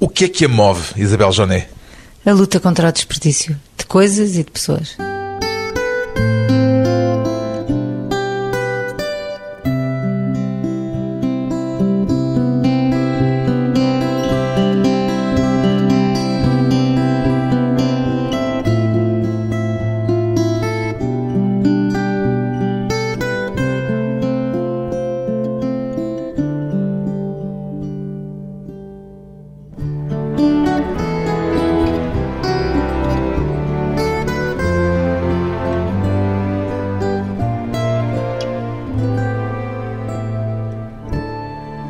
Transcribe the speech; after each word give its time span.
O 0.00 0.08
que 0.08 0.26
é 0.26 0.28
que 0.28 0.44
a 0.44 0.48
move, 0.48 0.92
Isabel 0.96 1.32
Joné? 1.32 1.68
A 2.24 2.32
luta 2.32 2.60
contra 2.60 2.88
o 2.88 2.92
desperdício 2.92 3.58
de 3.76 3.84
coisas 3.84 4.36
e 4.36 4.44
de 4.44 4.50
pessoas. 4.50 4.96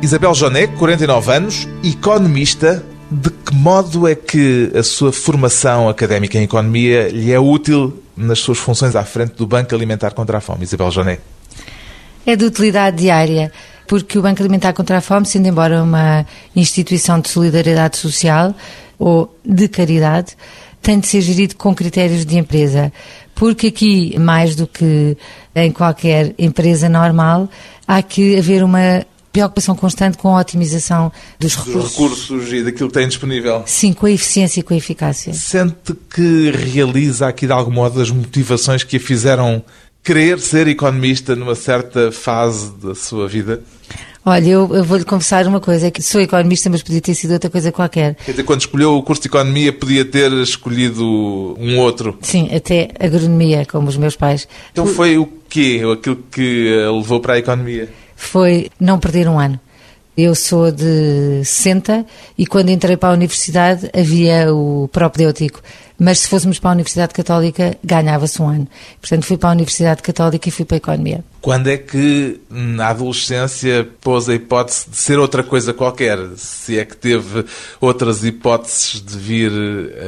Isabel 0.09 0.33
Joné, 0.33 0.65
49 0.65 1.31
anos, 1.31 1.67
economista. 1.83 2.83
De 3.11 3.29
que 3.29 3.53
modo 3.53 4.07
é 4.07 4.15
que 4.15 4.71
a 4.75 4.81
sua 4.81 5.13
formação 5.13 5.87
académica 5.87 6.35
em 6.35 6.45
economia 6.45 7.09
lhe 7.09 7.31
é 7.31 7.39
útil 7.39 8.01
nas 8.17 8.39
suas 8.39 8.57
funções 8.57 8.95
à 8.95 9.03
frente 9.03 9.35
do 9.35 9.45
Banco 9.45 9.75
Alimentar 9.75 10.15
contra 10.15 10.39
a 10.39 10.41
Fome, 10.41 10.63
Isabel 10.63 10.89
Joné? 10.89 11.19
É 12.25 12.35
de 12.35 12.43
utilidade 12.43 12.97
diária, 12.97 13.51
porque 13.85 14.17
o 14.17 14.23
Banco 14.23 14.41
Alimentar 14.41 14.73
contra 14.73 14.97
a 14.97 15.01
Fome, 15.01 15.27
sendo 15.27 15.47
embora 15.47 15.83
uma 15.83 16.25
instituição 16.55 17.19
de 17.19 17.29
solidariedade 17.29 17.97
social 17.97 18.55
ou 18.97 19.37
de 19.45 19.67
caridade, 19.67 20.35
tem 20.81 20.99
de 20.99 21.05
ser 21.05 21.21
gerido 21.21 21.55
com 21.55 21.75
critérios 21.75 22.25
de 22.25 22.35
empresa, 22.35 22.91
porque 23.35 23.67
aqui, 23.67 24.17
mais 24.17 24.55
do 24.55 24.65
que 24.65 25.15
em 25.53 25.71
qualquer 25.71 26.33
empresa 26.39 26.89
normal, 26.89 27.47
há 27.87 28.01
que 28.01 28.39
haver 28.39 28.63
uma 28.63 29.05
preocupação 29.31 29.75
constante 29.75 30.17
com 30.17 30.35
a 30.35 30.39
otimização 30.39 31.11
dos 31.39 31.55
recursos. 31.55 31.83
Dos 31.83 31.91
recursos 31.91 32.53
e 32.53 32.63
daquilo 32.63 32.89
que 32.89 32.93
tem 32.93 33.07
disponível. 33.07 33.63
Sim, 33.65 33.93
com 33.93 34.05
a 34.05 34.11
eficiência 34.11 34.59
e 34.59 34.63
com 34.63 34.73
a 34.73 34.77
eficácia. 34.77 35.33
Sente 35.33 35.93
que 36.13 36.51
realiza 36.51 37.27
aqui 37.27 37.45
de 37.45 37.51
algum 37.51 37.71
modo 37.71 38.01
as 38.01 38.09
motivações 38.09 38.83
que 38.83 38.97
a 38.97 38.99
fizeram 38.99 39.63
querer 40.03 40.39
ser 40.39 40.67
economista 40.67 41.35
numa 41.35 41.55
certa 41.55 42.11
fase 42.11 42.71
da 42.81 42.95
sua 42.95 43.27
vida? 43.27 43.61
Olha, 44.25 44.47
eu, 44.47 44.75
eu 44.75 44.83
vou-lhe 44.83 45.05
confessar 45.05 45.47
uma 45.47 45.59
coisa, 45.59 45.87
é 45.87 45.91
que 45.91 46.01
sou 46.01 46.19
economista, 46.19 46.69
mas 46.69 46.83
podia 46.83 47.01
ter 47.01 47.15
sido 47.15 47.31
outra 47.31 47.49
coisa 47.49 47.71
qualquer. 47.71 48.15
Quer 48.15 48.31
dizer, 48.31 48.43
quando 48.43 48.59
escolheu 48.59 48.95
o 48.95 49.01
curso 49.01 49.21
de 49.21 49.27
Economia, 49.27 49.71
podia 49.71 50.03
ter 50.03 50.31
escolhido 50.33 51.03
um 51.57 51.79
outro? 51.79 52.17
Sim, 52.21 52.49
até 52.53 52.89
agronomia, 52.99 53.65
como 53.65 53.87
os 53.87 53.97
meus 53.97 54.15
pais. 54.15 54.47
Então 54.71 54.85
foi 54.85 55.17
o 55.17 55.27
quê? 55.47 55.81
Aquilo 55.91 56.17
que 56.29 56.83
a 56.85 56.91
levou 56.91 57.19
para 57.21 57.35
a 57.35 57.39
Economia? 57.39 57.89
Foi 58.19 58.69
não 58.77 58.99
perder 58.99 59.29
um 59.29 59.39
ano. 59.39 59.57
Eu 60.15 60.35
sou 60.35 60.69
de 60.69 61.41
60 61.45 62.05
e 62.37 62.45
quando 62.45 62.69
entrei 62.69 62.97
para 62.97 63.09
a 63.09 63.13
universidade 63.13 63.89
havia 63.97 64.53
o 64.53 64.89
propedêutico, 64.89 65.61
mas 65.97 66.19
se 66.19 66.27
fôssemos 66.27 66.59
para 66.59 66.71
a 66.71 66.73
Universidade 66.73 67.13
Católica 67.13 67.77
ganhava-se 67.81 68.41
um 68.41 68.49
ano. 68.49 68.67
Portanto, 68.99 69.23
fui 69.23 69.37
para 69.37 69.49
a 69.49 69.51
Universidade 69.53 70.01
Católica 70.01 70.49
e 70.49 70.51
fui 70.51 70.65
para 70.65 70.75
a 70.75 70.79
Economia. 70.79 71.23
Quando 71.39 71.69
é 71.69 71.77
que 71.77 72.41
na 72.49 72.89
adolescência 72.89 73.87
pôs 74.01 74.27
a 74.27 74.35
hipótese 74.35 74.89
de 74.89 74.97
ser 74.97 75.17
outra 75.17 75.41
coisa 75.41 75.73
qualquer? 75.73 76.19
Se 76.35 76.77
é 76.77 76.83
que 76.83 76.97
teve 76.97 77.45
outras 77.79 78.21
hipóteses 78.25 79.01
de 79.01 79.17
vir 79.17 79.51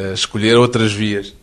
a 0.09 0.14
escolher 0.14 0.58
outras 0.58 0.92
vias? 0.92 1.34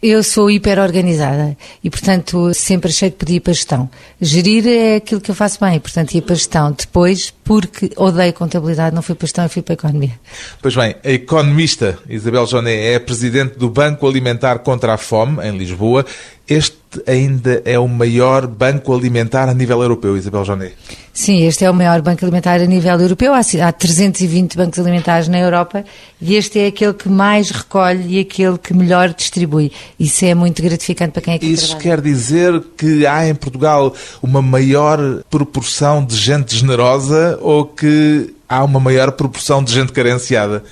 Eu 0.00 0.22
sou 0.22 0.48
hiper 0.48 0.78
organizada 0.78 1.56
e, 1.82 1.90
portanto, 1.90 2.54
sempre 2.54 2.90
achei 2.90 3.10
que 3.10 3.16
podia 3.16 3.36
ir 3.36 3.40
para 3.40 3.50
a 3.50 3.54
gestão. 3.54 3.90
Gerir 4.20 4.64
é 4.68 4.96
aquilo 4.96 5.20
que 5.20 5.28
eu 5.28 5.34
faço 5.34 5.58
bem, 5.58 5.80
portanto, 5.80 6.14
ia 6.14 6.22
para 6.22 6.34
a 6.34 6.36
gestão. 6.36 6.70
Depois, 6.70 7.34
porque 7.48 7.90
odeio 7.96 8.34
contabilidade, 8.34 8.94
não 8.94 9.00
fui 9.00 9.14
para 9.14 9.24
a 9.24 9.26
gestão, 9.26 9.48
fui 9.48 9.62
para 9.62 9.72
a 9.72 9.76
economia. 9.76 10.20
Pois 10.60 10.76
bem, 10.76 10.94
a 11.02 11.10
economista 11.10 11.98
Isabel 12.06 12.46
Joné 12.46 12.92
é 12.92 12.98
presidente 12.98 13.58
do 13.58 13.70
Banco 13.70 14.06
Alimentar 14.06 14.58
contra 14.58 14.92
a 14.92 14.98
Fome, 14.98 15.42
em 15.42 15.56
Lisboa. 15.56 16.04
Este 16.46 16.76
ainda 17.06 17.62
é 17.64 17.78
o 17.78 17.88
maior 17.88 18.46
banco 18.46 18.94
alimentar 18.94 19.48
a 19.48 19.54
nível 19.54 19.82
europeu, 19.82 20.16
Isabel 20.16 20.44
Joné. 20.44 20.72
Sim, 21.12 21.42
este 21.42 21.64
é 21.64 21.70
o 21.70 21.74
maior 21.74 22.00
banco 22.00 22.24
alimentar 22.24 22.60
a 22.60 22.64
nível 22.64 22.98
europeu. 23.00 23.34
Há, 23.34 23.40
há 23.40 23.72
320 23.72 24.56
bancos 24.56 24.78
alimentares 24.78 25.28
na 25.28 25.38
Europa 25.38 25.84
e 26.20 26.36
este 26.36 26.60
é 26.60 26.68
aquele 26.68 26.94
que 26.94 27.08
mais 27.08 27.50
recolhe 27.50 28.16
e 28.16 28.20
aquele 28.20 28.56
que 28.56 28.72
melhor 28.72 29.12
distribui. 29.12 29.72
Isso 29.98 30.24
é 30.24 30.34
muito 30.34 30.62
gratificante 30.62 31.12
para 31.12 31.22
quem 31.22 31.34
é 31.34 31.38
que 31.38 31.46
Isso 31.46 31.76
trabalha. 31.76 31.82
quer 31.82 32.00
dizer 32.00 32.62
que 32.78 33.04
há 33.04 33.28
em 33.28 33.34
Portugal 33.34 33.92
uma 34.22 34.40
maior 34.40 34.98
proporção 35.28 36.04
de 36.04 36.16
gente 36.16 36.56
generosa 36.56 37.37
ou 37.40 37.64
que 37.66 38.34
há 38.48 38.64
uma 38.64 38.80
maior 38.80 39.12
proporção 39.12 39.62
de 39.62 39.72
gente 39.72 39.92
carenciada? 39.92 40.64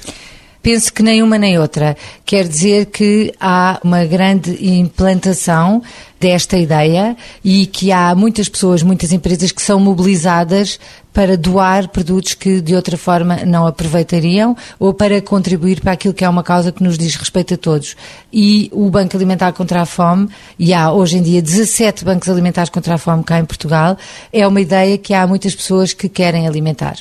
Penso 0.62 0.92
que 0.92 1.00
nem 1.00 1.22
uma 1.22 1.38
nem 1.38 1.58
outra. 1.60 1.96
Quer 2.24 2.48
dizer 2.48 2.86
que 2.86 3.32
há 3.38 3.78
uma 3.84 4.04
grande 4.04 4.56
implantação 4.68 5.80
desta 6.18 6.56
ideia 6.56 7.16
e 7.44 7.66
que 7.66 7.92
há 7.92 8.14
muitas 8.14 8.48
pessoas, 8.48 8.82
muitas 8.82 9.12
empresas 9.12 9.52
que 9.52 9.62
são 9.62 9.78
mobilizadas 9.78 10.78
para 11.12 11.36
doar 11.36 11.88
produtos 11.88 12.34
que 12.34 12.60
de 12.60 12.74
outra 12.74 12.96
forma 12.98 13.36
não 13.46 13.66
aproveitariam 13.66 14.54
ou 14.78 14.92
para 14.92 15.20
contribuir 15.22 15.80
para 15.80 15.92
aquilo 15.92 16.12
que 16.12 16.24
é 16.24 16.28
uma 16.28 16.42
causa 16.42 16.70
que 16.70 16.82
nos 16.82 16.98
diz 16.98 17.16
respeito 17.16 17.54
a 17.54 17.56
todos. 17.56 17.96
E 18.30 18.68
o 18.72 18.90
Banco 18.90 19.16
Alimentar 19.16 19.52
contra 19.52 19.80
a 19.80 19.86
Fome, 19.86 20.28
e 20.58 20.74
há 20.74 20.92
hoje 20.92 21.16
em 21.16 21.22
dia 21.22 21.40
17 21.40 22.04
bancos 22.04 22.28
alimentares 22.28 22.68
contra 22.68 22.94
a 22.94 22.98
fome 22.98 23.24
cá 23.24 23.38
em 23.38 23.46
Portugal, 23.46 23.96
é 24.30 24.46
uma 24.46 24.60
ideia 24.60 24.98
que 24.98 25.14
há 25.14 25.26
muitas 25.26 25.54
pessoas 25.54 25.94
que 25.94 26.06
querem 26.06 26.46
alimentar. 26.46 26.96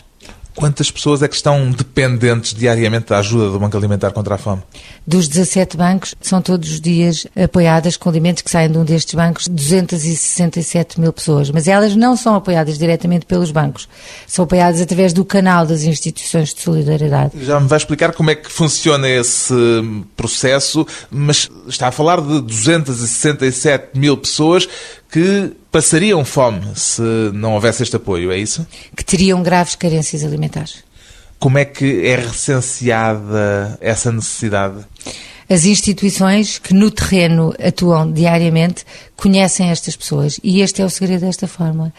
Quantas 0.56 0.90
pessoas 0.90 1.22
é 1.22 1.28
que 1.28 1.36
estão 1.36 1.70
dependentes 1.70 2.54
diariamente 2.54 3.08
da 3.08 3.18
ajuda 3.20 3.52
do 3.52 3.60
Banco 3.60 3.76
Alimentar 3.76 4.12
contra 4.12 4.36
a 4.36 4.38
Fome? 4.38 4.64
Dos 5.06 5.28
17 5.28 5.76
bancos, 5.76 6.16
são 6.22 6.42
todos 6.42 6.72
os 6.72 6.80
dias 6.80 7.28
apoiadas 7.36 7.98
com 7.98 8.08
alimentos 8.08 8.42
que 8.42 8.50
saem 8.50 8.72
de 8.72 8.78
um 8.78 8.86
destes 8.86 9.14
bancos 9.14 9.50
267 9.50 11.00
mil 11.00 11.12
pessoas. 11.12 11.52
Mas 11.52 11.68
elas 11.68 11.94
não 11.98 12.16
são 12.16 12.36
apoiadas 12.36 12.78
diretamente 12.78 13.26
pelos 13.26 13.52
bancos. 13.52 13.90
São 14.26 14.46
apoiadas 14.46 14.80
através 14.80 15.12
do 15.12 15.26
canal 15.26 15.66
das 15.66 15.84
instituições 15.84 16.54
de 16.54 16.62
solidariedade. 16.62 17.34
Já 17.44 17.60
me 17.60 17.68
vai 17.68 17.78
explicar 17.78 18.14
como 18.14 18.32
é 18.32 18.36
que 18.36 18.50
funciona 18.50 19.10
esse 19.10 19.54
processo, 20.16 20.88
mas 21.12 21.50
está 21.68 21.90
a 21.90 21.92
falar 21.92 22.22
de 22.22 22.42
267 22.42 24.00
mil 24.00 24.16
pessoas 24.16 24.70
que 25.16 25.53
passariam 25.72 26.26
fome 26.26 26.62
se 26.76 27.02
não 27.34 27.53
houvesse 27.53 27.81
este 27.81 27.96
apoio, 27.96 28.34
é 28.34 28.38
isso? 28.38 28.68
Que 28.94 29.02
teriam 29.02 29.42
graves 29.42 29.74
carências 29.74 30.26
alimentares. 30.26 30.84
Como 31.40 31.58
é 31.58 31.64
que 31.64 32.06
é 32.06 32.18
recenseada 32.18 33.78
essa 33.80 34.12
necessidade? 34.12 34.86
As 35.50 35.66
instituições 35.66 36.58
que 36.58 36.74
no 36.74 36.90
terreno 36.90 37.54
atuam 37.64 38.12
diariamente 38.12 38.84
conhecem 39.16 39.70
estas 39.70 39.96
pessoas 39.96 40.40
e 40.44 40.62
este 40.62 40.82
é 40.82 40.86
o 40.86 40.90
segredo 40.90 41.22
desta 41.22 41.48
fórmula. 41.48 41.94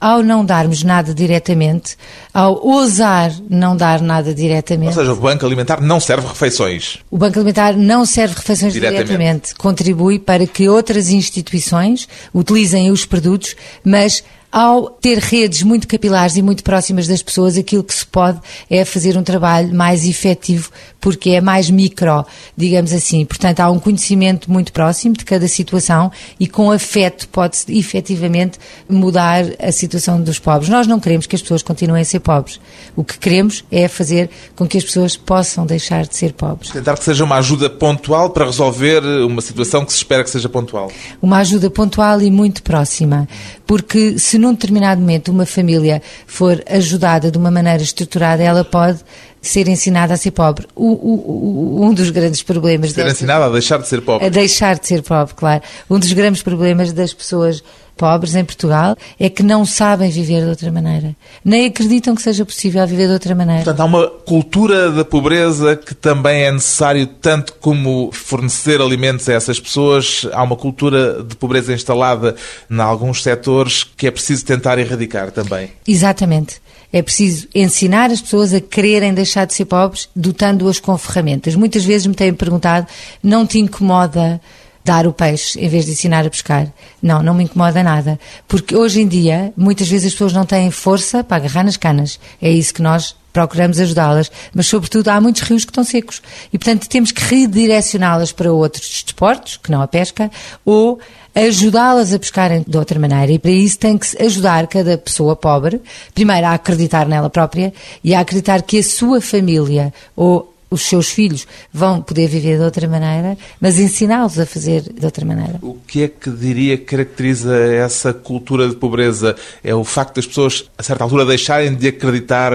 Ao 0.00 0.22
não 0.22 0.44
darmos 0.44 0.82
nada 0.82 1.12
diretamente, 1.12 1.96
ao 2.32 2.64
ousar 2.64 3.32
não 3.48 3.76
dar 3.76 4.00
nada 4.00 4.34
diretamente. 4.34 4.96
Ou 4.96 5.04
seja, 5.04 5.12
o 5.12 5.16
Banco 5.16 5.44
Alimentar 5.44 5.80
não 5.80 5.98
serve 6.00 6.28
refeições. 6.28 6.98
O 7.10 7.18
Banco 7.18 7.38
Alimentar 7.38 7.76
não 7.76 8.04
serve 8.06 8.34
refeições 8.36 8.72
Diretamente. 8.72 9.06
diretamente. 9.06 9.54
Contribui 9.56 10.18
para 10.18 10.46
que 10.46 10.68
outras 10.68 11.08
instituições 11.10 12.08
utilizem 12.32 12.90
os 12.90 13.04
produtos, 13.04 13.54
mas 13.84 14.22
ao 14.52 14.90
ter 14.90 15.18
redes 15.18 15.62
muito 15.62 15.88
capilares 15.88 16.36
e 16.36 16.42
muito 16.42 16.62
próximas 16.62 17.06
das 17.06 17.22
pessoas, 17.22 17.56
aquilo 17.56 17.82
que 17.82 17.94
se 17.94 18.04
pode 18.04 18.38
é 18.68 18.84
fazer 18.84 19.16
um 19.16 19.22
trabalho 19.22 19.74
mais 19.74 20.04
efetivo, 20.04 20.70
porque 21.00 21.30
é 21.30 21.40
mais 21.40 21.70
micro, 21.70 22.24
digamos 22.54 22.92
assim. 22.92 23.24
Portanto, 23.24 23.60
há 23.60 23.70
um 23.70 23.78
conhecimento 23.78 24.52
muito 24.52 24.70
próximo 24.70 25.16
de 25.16 25.24
cada 25.24 25.48
situação 25.48 26.12
e 26.38 26.46
com 26.46 26.70
afeto 26.70 27.28
pode-se 27.28 27.76
efetivamente 27.76 28.58
mudar 28.88 29.44
a 29.58 29.72
situação 29.72 30.20
dos 30.20 30.38
pobres. 30.38 30.68
Nós 30.68 30.86
não 30.86 31.00
queremos 31.00 31.26
que 31.26 31.34
as 31.34 31.40
pessoas 31.40 31.62
continuem 31.62 32.02
a 32.02 32.04
ser 32.04 32.20
pobres. 32.20 32.60
O 32.94 33.02
que 33.02 33.18
queremos 33.18 33.64
é 33.72 33.88
fazer 33.88 34.28
com 34.54 34.66
que 34.66 34.76
as 34.76 34.84
pessoas 34.84 35.16
possam 35.16 35.64
deixar 35.64 36.06
de 36.06 36.14
ser 36.14 36.34
pobres. 36.34 36.70
Tentar 36.70 36.98
que 36.98 37.04
seja 37.04 37.24
uma 37.24 37.36
ajuda 37.36 37.70
pontual 37.70 38.30
para 38.30 38.44
resolver 38.44 39.02
uma 39.24 39.40
situação 39.40 39.86
que 39.86 39.92
se 39.92 39.98
espera 39.98 40.22
que 40.22 40.30
seja 40.30 40.48
pontual. 40.48 40.92
Uma 41.22 41.38
ajuda 41.38 41.70
pontual 41.70 42.20
e 42.20 42.30
muito 42.30 42.62
próxima. 42.62 43.26
Porque 43.72 44.18
se 44.18 44.36
num 44.36 44.52
determinado 44.52 45.00
momento 45.00 45.32
uma 45.32 45.46
família 45.46 46.02
for 46.26 46.62
ajudada 46.68 47.30
de 47.30 47.38
uma 47.38 47.50
maneira 47.50 47.82
estruturada, 47.82 48.42
ela 48.42 48.62
pode 48.62 49.00
ser 49.40 49.66
ensinada 49.66 50.12
a 50.12 50.16
ser 50.18 50.32
pobre. 50.32 50.66
O, 50.76 50.88
o, 50.88 51.78
o, 51.80 51.86
um 51.86 51.94
dos 51.94 52.10
grandes 52.10 52.42
problemas... 52.42 52.92
Ser 52.92 53.06
ensinada 53.06 53.46
a 53.46 53.48
deixar 53.48 53.78
de 53.78 53.88
ser 53.88 54.02
pobre. 54.02 54.26
A 54.26 54.28
deixar 54.28 54.78
de 54.78 54.86
ser 54.86 55.02
pobre, 55.02 55.32
claro. 55.34 55.62
Um 55.88 55.98
dos 55.98 56.12
grandes 56.12 56.42
problemas 56.42 56.92
das 56.92 57.14
pessoas 57.14 57.64
pobres 58.02 58.34
em 58.34 58.44
Portugal 58.44 58.96
é 59.16 59.30
que 59.30 59.44
não 59.44 59.64
sabem 59.64 60.10
viver 60.10 60.42
de 60.42 60.48
outra 60.48 60.72
maneira. 60.72 61.14
Nem 61.44 61.66
acreditam 61.66 62.16
que 62.16 62.22
seja 62.22 62.44
possível 62.44 62.84
viver 62.84 63.06
de 63.06 63.12
outra 63.12 63.32
maneira. 63.32 63.62
Portanto, 63.62 63.78
há 63.78 63.84
uma 63.84 64.08
cultura 64.08 64.90
da 64.90 65.04
pobreza 65.04 65.76
que 65.76 65.94
também 65.94 66.42
é 66.42 66.50
necessário, 66.50 67.06
tanto 67.06 67.54
como 67.60 68.10
fornecer 68.10 68.80
alimentos 68.80 69.28
a 69.28 69.34
essas 69.34 69.60
pessoas, 69.60 70.26
há 70.32 70.42
uma 70.42 70.56
cultura 70.56 71.22
de 71.22 71.36
pobreza 71.36 71.72
instalada 71.72 72.34
em 72.68 72.80
alguns 72.80 73.22
setores 73.22 73.84
que 73.84 74.08
é 74.08 74.10
preciso 74.10 74.44
tentar 74.46 74.80
erradicar 74.80 75.30
também. 75.30 75.70
Exatamente. 75.86 76.60
É 76.92 77.02
preciso 77.02 77.46
ensinar 77.54 78.10
as 78.10 78.20
pessoas 78.20 78.52
a 78.52 78.60
quererem 78.60 79.14
deixar 79.14 79.44
de 79.44 79.54
ser 79.54 79.66
pobres, 79.66 80.08
dotando-as 80.14 80.80
com 80.80 80.98
ferramentas. 80.98 81.54
Muitas 81.54 81.84
vezes 81.84 82.08
me 82.08 82.14
têm 82.14 82.34
perguntado: 82.34 82.88
não 83.22 83.46
te 83.46 83.60
incomoda 83.60 84.40
dar 84.84 85.06
o 85.06 85.12
peixe 85.12 85.58
em 85.60 85.68
vez 85.68 85.86
de 85.86 85.92
ensinar 85.92 86.26
a 86.26 86.30
pescar. 86.30 86.72
Não, 87.00 87.22
não 87.22 87.34
me 87.34 87.44
incomoda 87.44 87.82
nada. 87.82 88.18
Porque 88.48 88.76
hoje 88.76 89.00
em 89.00 89.08
dia, 89.08 89.52
muitas 89.56 89.88
vezes 89.88 90.08
as 90.08 90.12
pessoas 90.12 90.32
não 90.32 90.44
têm 90.44 90.70
força 90.70 91.22
para 91.22 91.36
agarrar 91.36 91.64
nas 91.64 91.76
canas. 91.76 92.18
É 92.40 92.50
isso 92.50 92.74
que 92.74 92.82
nós 92.82 93.14
procuramos 93.32 93.80
ajudá-las. 93.80 94.30
Mas, 94.54 94.66
sobretudo, 94.66 95.08
há 95.08 95.20
muitos 95.20 95.42
rios 95.42 95.64
que 95.64 95.70
estão 95.70 95.84
secos. 95.84 96.20
E, 96.52 96.58
portanto, 96.58 96.88
temos 96.88 97.12
que 97.12 97.22
redirecioná-las 97.22 98.32
para 98.32 98.52
outros 98.52 99.02
desportos, 99.04 99.56
que 99.56 99.70
não 99.70 99.80
a 99.80 99.88
pesca, 99.88 100.30
ou 100.64 101.00
ajudá-las 101.34 102.12
a 102.12 102.18
pescarem 102.18 102.64
de 102.66 102.76
outra 102.76 102.98
maneira. 102.98 103.32
E 103.32 103.38
para 103.38 103.50
isso 103.50 103.78
tem 103.78 103.96
que 103.96 104.22
ajudar 104.22 104.66
cada 104.66 104.98
pessoa 104.98 105.34
pobre, 105.34 105.80
primeiro 106.14 106.46
a 106.46 106.52
acreditar 106.52 107.06
nela 107.06 107.30
própria 107.30 107.72
e 108.04 108.14
a 108.14 108.20
acreditar 108.20 108.62
que 108.62 108.78
a 108.78 108.82
sua 108.82 109.20
família 109.20 109.92
ou 110.14 110.51
os 110.72 110.82
seus 110.82 111.10
filhos 111.10 111.46
vão 111.72 112.00
poder 112.00 112.26
viver 112.26 112.56
de 112.56 112.64
outra 112.64 112.88
maneira, 112.88 113.36
mas 113.60 113.78
ensiná-los 113.78 114.38
a 114.38 114.46
fazer 114.46 114.82
de 114.82 115.04
outra 115.04 115.24
maneira. 115.24 115.58
O 115.60 115.76
que 115.86 116.04
é 116.04 116.08
que 116.08 116.30
diria 116.30 116.78
que 116.78 116.84
caracteriza 116.84 117.54
essa 117.54 118.12
cultura 118.12 118.68
de 118.68 118.76
pobreza? 118.76 119.36
É 119.62 119.74
o 119.74 119.84
facto 119.84 120.16
das 120.16 120.26
pessoas, 120.26 120.64
a 120.78 120.82
certa 120.82 121.04
altura, 121.04 121.26
deixarem 121.26 121.74
de 121.74 121.88
acreditar 121.88 122.52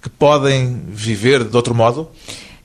que 0.00 0.08
podem 0.08 0.80
viver 0.88 1.44
de 1.44 1.54
outro 1.54 1.74
modo? 1.74 2.08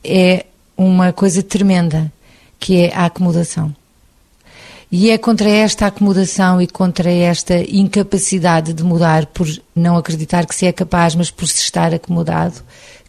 É 0.02 0.46
uma 0.76 1.12
coisa 1.12 1.42
tremenda, 1.42 2.10
que 2.58 2.76
é 2.76 2.94
a 2.94 3.06
acomodação. 3.06 3.74
E 4.90 5.10
é 5.10 5.18
contra 5.18 5.48
esta 5.48 5.86
acomodação 5.86 6.62
e 6.62 6.66
contra 6.66 7.10
esta 7.10 7.58
incapacidade 7.68 8.72
de 8.72 8.84
mudar 8.84 9.26
por 9.26 9.46
não 9.74 9.96
acreditar 9.96 10.46
que 10.46 10.54
se 10.54 10.64
é 10.64 10.72
capaz, 10.72 11.14
mas 11.14 11.30
por 11.30 11.48
se 11.48 11.60
estar 11.60 11.92
acomodado, 11.92 12.62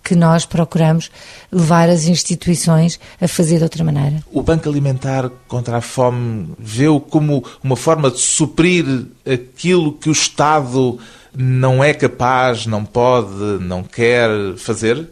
que 0.08 0.16
nós 0.16 0.46
procuramos 0.46 1.12
levar 1.52 1.90
as 1.90 2.06
instituições 2.06 2.98
a 3.20 3.28
fazer 3.28 3.58
de 3.58 3.64
outra 3.64 3.84
maneira. 3.84 4.24
O 4.32 4.42
Banco 4.42 4.70
Alimentar 4.70 5.30
contra 5.50 5.78
a 5.78 5.82
Fome 5.82 6.54
vê-o 6.58 6.98
como 6.98 7.44
uma 7.62 7.76
forma 7.76 8.10
de 8.10 8.20
suprir 8.20 8.86
aquilo 9.30 9.92
que 9.92 10.08
o 10.08 10.14
Estado 10.14 10.98
não 11.36 11.84
é 11.84 11.94
capaz, 11.94 12.66
não 12.66 12.86
pode, 12.86 13.36
não 13.60 13.84
quer 13.84 14.30
fazer? 14.56 15.10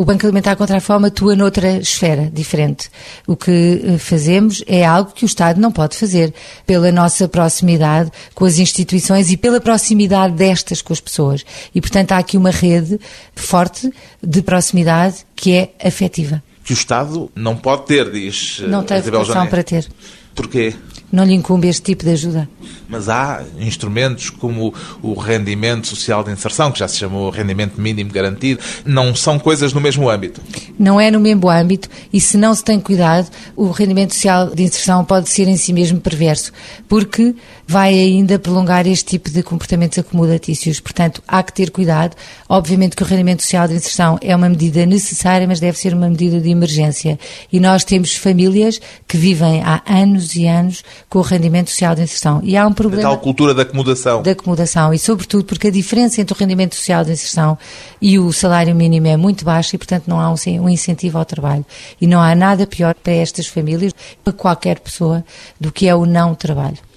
O 0.00 0.04
Banco 0.06 0.24
Alimentar 0.24 0.56
contra 0.56 0.78
a 0.78 0.80
Fome 0.80 1.08
atua 1.08 1.36
noutra 1.36 1.76
esfera 1.76 2.30
diferente. 2.32 2.88
O 3.26 3.36
que 3.36 3.82
eh, 3.84 3.98
fazemos 3.98 4.64
é 4.66 4.82
algo 4.82 5.12
que 5.12 5.24
o 5.24 5.26
Estado 5.26 5.60
não 5.60 5.70
pode 5.70 5.94
fazer, 5.94 6.32
pela 6.66 6.90
nossa 6.90 7.28
proximidade 7.28 8.10
com 8.34 8.46
as 8.46 8.58
instituições 8.58 9.30
e 9.30 9.36
pela 9.36 9.60
proximidade 9.60 10.34
destas 10.34 10.80
com 10.80 10.94
as 10.94 11.00
pessoas. 11.00 11.44
E, 11.74 11.82
portanto, 11.82 12.12
há 12.12 12.16
aqui 12.16 12.38
uma 12.38 12.50
rede 12.50 12.98
forte 13.34 13.92
de 14.26 14.40
proximidade 14.40 15.16
que 15.36 15.52
é 15.52 15.74
afetiva. 15.86 16.42
Que 16.64 16.72
o 16.72 16.80
Estado 16.80 17.30
não 17.34 17.54
pode 17.54 17.84
ter, 17.84 18.10
diz 18.10 18.60
Não 18.60 18.82
tem 18.82 19.02
vocação 19.02 19.48
para 19.48 19.62
ter. 19.62 19.86
Porquê? 20.34 20.74
Não 21.12 21.24
lhe 21.24 21.34
incumbe 21.34 21.68
este 21.68 21.82
tipo 21.82 22.04
de 22.04 22.10
ajuda. 22.10 22.48
Mas 22.88 23.08
há 23.08 23.42
instrumentos 23.58 24.30
como 24.30 24.72
o 25.02 25.14
rendimento 25.14 25.86
social 25.86 26.22
de 26.22 26.30
inserção, 26.30 26.70
que 26.70 26.78
já 26.78 26.88
se 26.88 26.98
chamou 26.98 27.30
rendimento 27.30 27.80
mínimo 27.80 28.10
garantido, 28.10 28.60
não 28.84 29.14
são 29.14 29.38
coisas 29.38 29.72
no 29.72 29.80
mesmo 29.80 30.08
âmbito? 30.08 30.40
Não 30.78 31.00
é 31.00 31.10
no 31.10 31.20
mesmo 31.20 31.48
âmbito 31.48 31.88
e 32.12 32.20
se 32.20 32.36
não 32.36 32.54
se 32.54 32.64
tem 32.64 32.78
cuidado, 32.78 33.28
o 33.56 33.70
rendimento 33.70 34.14
social 34.14 34.50
de 34.54 34.62
inserção 34.62 35.04
pode 35.04 35.28
ser 35.28 35.48
em 35.48 35.56
si 35.56 35.72
mesmo 35.72 36.00
perverso, 36.00 36.52
porque 36.88 37.34
vai 37.70 37.94
ainda 37.94 38.36
prolongar 38.36 38.84
este 38.84 39.04
tipo 39.04 39.30
de 39.30 39.44
comportamentos 39.44 39.96
acomodatícios. 39.96 40.80
Portanto, 40.80 41.22
há 41.28 41.40
que 41.40 41.52
ter 41.52 41.70
cuidado. 41.70 42.16
Obviamente 42.48 42.96
que 42.96 43.02
o 43.04 43.06
rendimento 43.06 43.42
social 43.42 43.68
de 43.68 43.74
inserção 43.74 44.18
é 44.20 44.34
uma 44.34 44.48
medida 44.48 44.84
necessária, 44.84 45.46
mas 45.46 45.60
deve 45.60 45.78
ser 45.78 45.94
uma 45.94 46.08
medida 46.08 46.40
de 46.40 46.50
emergência. 46.50 47.16
E 47.52 47.60
nós 47.60 47.84
temos 47.84 48.16
famílias 48.16 48.80
que 49.06 49.16
vivem 49.16 49.62
há 49.62 49.82
anos 49.86 50.34
e 50.34 50.48
anos 50.48 50.82
com 51.08 51.20
o 51.20 51.22
rendimento 51.22 51.70
social 51.70 51.94
de 51.94 52.02
inserção. 52.02 52.40
E 52.42 52.56
há 52.56 52.66
um 52.66 52.72
problema. 52.72 53.04
A 53.04 53.10
tal 53.10 53.18
cultura 53.18 53.54
da 53.54 53.62
acomodação. 53.62 54.20
Da 54.20 54.32
acomodação. 54.32 54.92
E, 54.92 54.98
sobretudo, 54.98 55.44
porque 55.44 55.68
a 55.68 55.70
diferença 55.70 56.20
entre 56.20 56.34
o 56.34 56.36
rendimento 56.36 56.74
social 56.74 57.04
de 57.04 57.12
inserção 57.12 57.56
e 58.02 58.18
o 58.18 58.32
salário 58.32 58.74
mínimo 58.74 59.06
é 59.06 59.16
muito 59.16 59.44
baixa 59.44 59.76
e, 59.76 59.78
portanto, 59.78 60.08
não 60.08 60.18
há 60.18 60.28
um 60.28 60.68
incentivo 60.68 61.18
ao 61.18 61.24
trabalho. 61.24 61.64
E 62.00 62.06
não 62.08 62.20
há 62.20 62.34
nada 62.34 62.66
pior 62.66 62.96
para 62.96 63.12
estas 63.12 63.46
famílias, 63.46 63.92
para 64.24 64.32
qualquer 64.32 64.80
pessoa, 64.80 65.24
do 65.60 65.70
que 65.70 65.86
é 65.86 65.94
o 65.94 66.04
não 66.04 66.34
trabalho. 66.34 66.89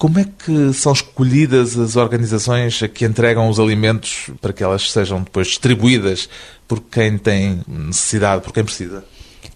Como 0.00 0.18
é 0.18 0.24
que 0.24 0.72
são 0.72 0.94
escolhidas 0.94 1.78
as 1.78 1.94
organizações 1.94 2.80
que 2.94 3.04
entregam 3.04 3.50
os 3.50 3.60
alimentos 3.60 4.30
para 4.40 4.50
que 4.50 4.64
elas 4.64 4.90
sejam 4.90 5.22
depois 5.22 5.48
distribuídas 5.48 6.26
por 6.66 6.80
quem 6.80 7.18
tem 7.18 7.60
necessidade, 7.68 8.42
por 8.42 8.50
quem 8.50 8.64
precisa? 8.64 9.04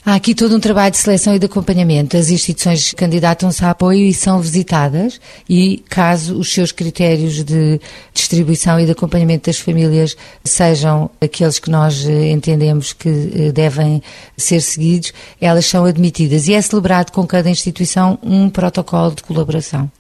Há 0.07 0.17
aqui 0.17 0.35
todo 0.35 0.55
um 0.55 0.61
trabalho 0.61 0.91
de 0.91 0.99
seleção 0.99 1.35
e 1.35 1.39
de 1.39 1.47
acompanhamento. 1.47 2.15
As 2.15 2.29
instituições 2.29 2.93
candidatam-se 2.93 3.65
a 3.65 3.71
apoio 3.71 4.07
e 4.07 4.13
são 4.13 4.39
visitadas 4.39 5.19
e, 5.49 5.83
caso 5.89 6.39
os 6.39 6.53
seus 6.53 6.73
critérios 6.73 7.43
de 7.43 7.81
distribuição 8.13 8.79
e 8.79 8.85
de 8.85 8.93
acompanhamento 8.93 9.47
das 9.47 9.59
famílias 9.59 10.15
sejam 10.45 11.11
aqueles 11.23 11.59
que 11.59 11.71
nós 11.71 12.07
eh, 12.07 12.31
entendemos 12.31 12.93
que 12.93 13.09
eh, 13.09 13.53
devem 13.53 14.03
ser 14.37 14.61
seguidos, 14.61 15.15
elas 15.41 15.65
são 15.65 15.87
admitidas. 15.87 16.49
E 16.49 16.53
é 16.53 16.61
celebrado 16.61 17.11
com 17.11 17.27
cada 17.27 17.49
instituição 17.49 18.19
um 18.23 18.51
protocolo 18.51 19.15
de 19.15 19.23
colaboração. 19.23 19.91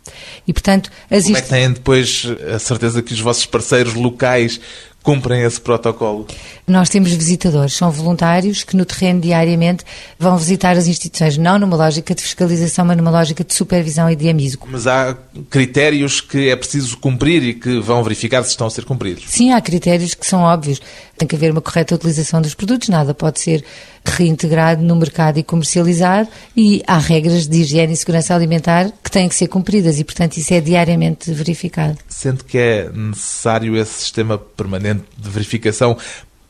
E, 0.46 0.52
portanto, 0.52 0.90
as 1.10 1.24
Como 1.24 1.36
é 1.38 1.40
que 1.40 1.48
têm 1.48 1.72
depois 1.72 2.26
a 2.54 2.58
certeza 2.58 3.02
que 3.02 3.14
os 3.14 3.20
vossos 3.20 3.46
parceiros 3.46 3.94
locais 3.94 4.60
cumprem 5.04 5.42
esse 5.42 5.60
protocolo? 5.60 6.26
Nós 6.66 6.88
temos 6.88 7.12
visitadores, 7.12 7.74
são 7.74 7.90
voluntários 7.90 8.64
que 8.64 8.74
no 8.74 8.86
terreno 8.86 9.20
diariamente 9.20 9.84
vão 10.18 10.36
visitar 10.36 10.76
as 10.76 10.88
instituições, 10.88 11.36
não 11.36 11.58
numa 11.58 11.76
lógica 11.76 12.14
de 12.14 12.22
fiscalização, 12.22 12.86
mas 12.86 12.96
numa 12.96 13.10
lógica 13.10 13.44
de 13.44 13.54
supervisão 13.54 14.10
e 14.10 14.16
de 14.16 14.28
amigo. 14.30 14.66
Mas 14.68 14.86
há 14.86 15.16
critérios 15.50 16.22
que 16.22 16.48
é 16.48 16.56
preciso 16.56 16.96
cumprir 16.96 17.42
e 17.42 17.54
que 17.54 17.78
vão 17.80 18.02
verificar 18.02 18.42
se 18.42 18.50
estão 18.50 18.66
a 18.66 18.70
ser 18.70 18.84
cumpridos? 18.86 19.24
Sim, 19.28 19.52
há 19.52 19.60
critérios 19.60 20.14
que 20.14 20.26
são 20.26 20.40
óbvios. 20.40 20.80
Tem 21.16 21.28
que 21.28 21.36
haver 21.36 21.52
uma 21.52 21.60
correta 21.60 21.94
utilização 21.94 22.42
dos 22.42 22.54
produtos, 22.54 22.88
nada 22.88 23.14
pode 23.14 23.40
ser 23.40 23.64
reintegrado 24.04 24.82
no 24.82 24.96
mercado 24.96 25.38
e 25.38 25.42
comercializado 25.42 26.28
e 26.56 26.82
há 26.86 26.98
regras 26.98 27.46
de 27.46 27.60
higiene 27.60 27.92
e 27.92 27.96
segurança 27.96 28.34
alimentar 28.34 28.90
que 29.02 29.10
têm 29.10 29.28
que 29.28 29.34
ser 29.34 29.48
cumpridas 29.48 29.98
e, 29.98 30.04
portanto, 30.04 30.36
isso 30.36 30.52
é 30.52 30.60
diariamente 30.60 31.32
verificado. 31.32 31.96
Sente 32.08 32.44
que 32.44 32.58
é 32.58 32.90
necessário 32.92 33.76
esse 33.76 33.92
sistema 33.92 34.36
permanente 34.36 35.04
de 35.16 35.30
verificação 35.30 35.96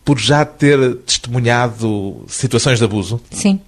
por 0.04 0.18
já 0.18 0.44
ter 0.44 0.97
testemunhado 0.97 2.25
situações 2.28 2.78
de 2.78 2.85
abuso? 2.85 3.21
Sim. 3.30 3.61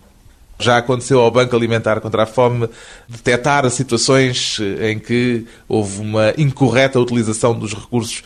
Já 0.59 0.79
aconteceu 0.79 1.21
ao 1.21 1.31
Banco 1.31 1.55
Alimentar 1.55 2.00
contra 2.00 2.23
a 2.23 2.26
Fome 2.26 2.69
detectar 3.07 3.69
situações 3.71 4.59
em 4.81 4.99
que 4.99 5.47
houve 5.69 6.00
uma 6.00 6.33
incorreta 6.38 6.99
utilização 6.99 7.59
dos 7.59 7.75
recursos 7.75 8.23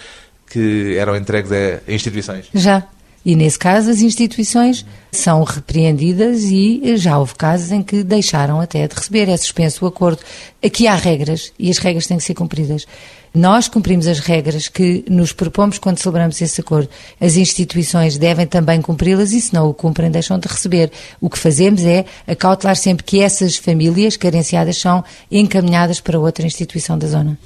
que 0.51 0.97
eram 0.99 1.17
entregues 1.17 1.51
a 1.53 1.81
instituições? 1.91 2.47
Já. 2.53 2.87
E 3.25 3.37
nesse 3.37 3.59
caso 3.59 3.91
as 3.91 4.01
instituições 4.01 4.85
são 5.13 5.45
repreendidas 5.45 6.45
e 6.45 6.97
já 6.97 7.19
houve 7.19 7.35
casos 7.35 7.71
em 7.71 7.83
que 7.83 8.03
deixaram 8.03 8.61
até 8.61 8.89
de 8.89 8.95
receber, 8.95 9.29
é 9.29 9.37
suspenso 9.37 9.85
o 9.85 9.89
acordo. 9.89 10.21
Aqui 10.65 10.87
há 10.87 10.95
regras 10.95 11.53
e 11.59 11.71
as 11.71 11.77
regras 11.77 12.07
têm 12.07 12.17
que 12.17 12.25
ser 12.25 12.35
cumpridas. 12.35 12.87
Nós 13.33 13.69
cumprimos 13.69 14.09
as 14.09 14.19
regras 14.19 14.69
que 14.69 15.05
nos 15.09 15.33
propomos 15.33 15.79
quando 15.79 15.99
celebramos 15.99 16.41
esse 16.41 16.61
acordo. 16.63 16.89
As 17.21 17.37
instituições 17.37 18.17
devem 18.17 18.47
também 18.47 18.81
cumpri-las 18.81 19.33
e 19.33 19.41
se 19.41 19.55
não 19.55 19.69
o 19.69 19.75
cumprem 19.75 20.11
deixam 20.11 20.39
de 20.39 20.49
receber. 20.49 20.91
O 21.21 21.29
que 21.29 21.39
fazemos 21.39 21.85
é 21.85 22.07
acautelar 22.27 22.75
sempre 22.75 23.05
que 23.05 23.21
essas 23.21 23.57
famílias 23.57 24.17
carenciadas 24.17 24.79
são 24.79 25.05
encaminhadas 25.31 26.01
para 26.01 26.19
outra 26.19 26.47
instituição 26.47 26.99
da 26.99 27.07
zona. 27.07 27.39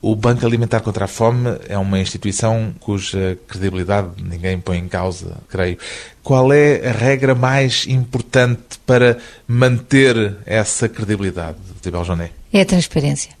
O 0.00 0.14
Banco 0.14 0.46
Alimentar 0.46 0.80
contra 0.80 1.06
a 1.06 1.08
Fome 1.08 1.58
é 1.68 1.76
uma 1.76 1.98
instituição 1.98 2.72
cuja 2.78 3.36
credibilidade 3.48 4.22
ninguém 4.22 4.60
põe 4.60 4.78
em 4.78 4.86
causa, 4.86 5.38
creio. 5.48 5.76
Qual 6.22 6.52
é 6.52 6.88
a 6.88 6.92
regra 6.92 7.34
mais 7.34 7.84
importante 7.88 8.78
para 8.86 9.18
manter 9.46 10.36
essa 10.46 10.88
credibilidade, 10.88 11.58
Tibel 11.82 12.04
Joné? 12.04 12.30
É 12.52 12.60
a 12.60 12.64
transparência. 12.64 13.36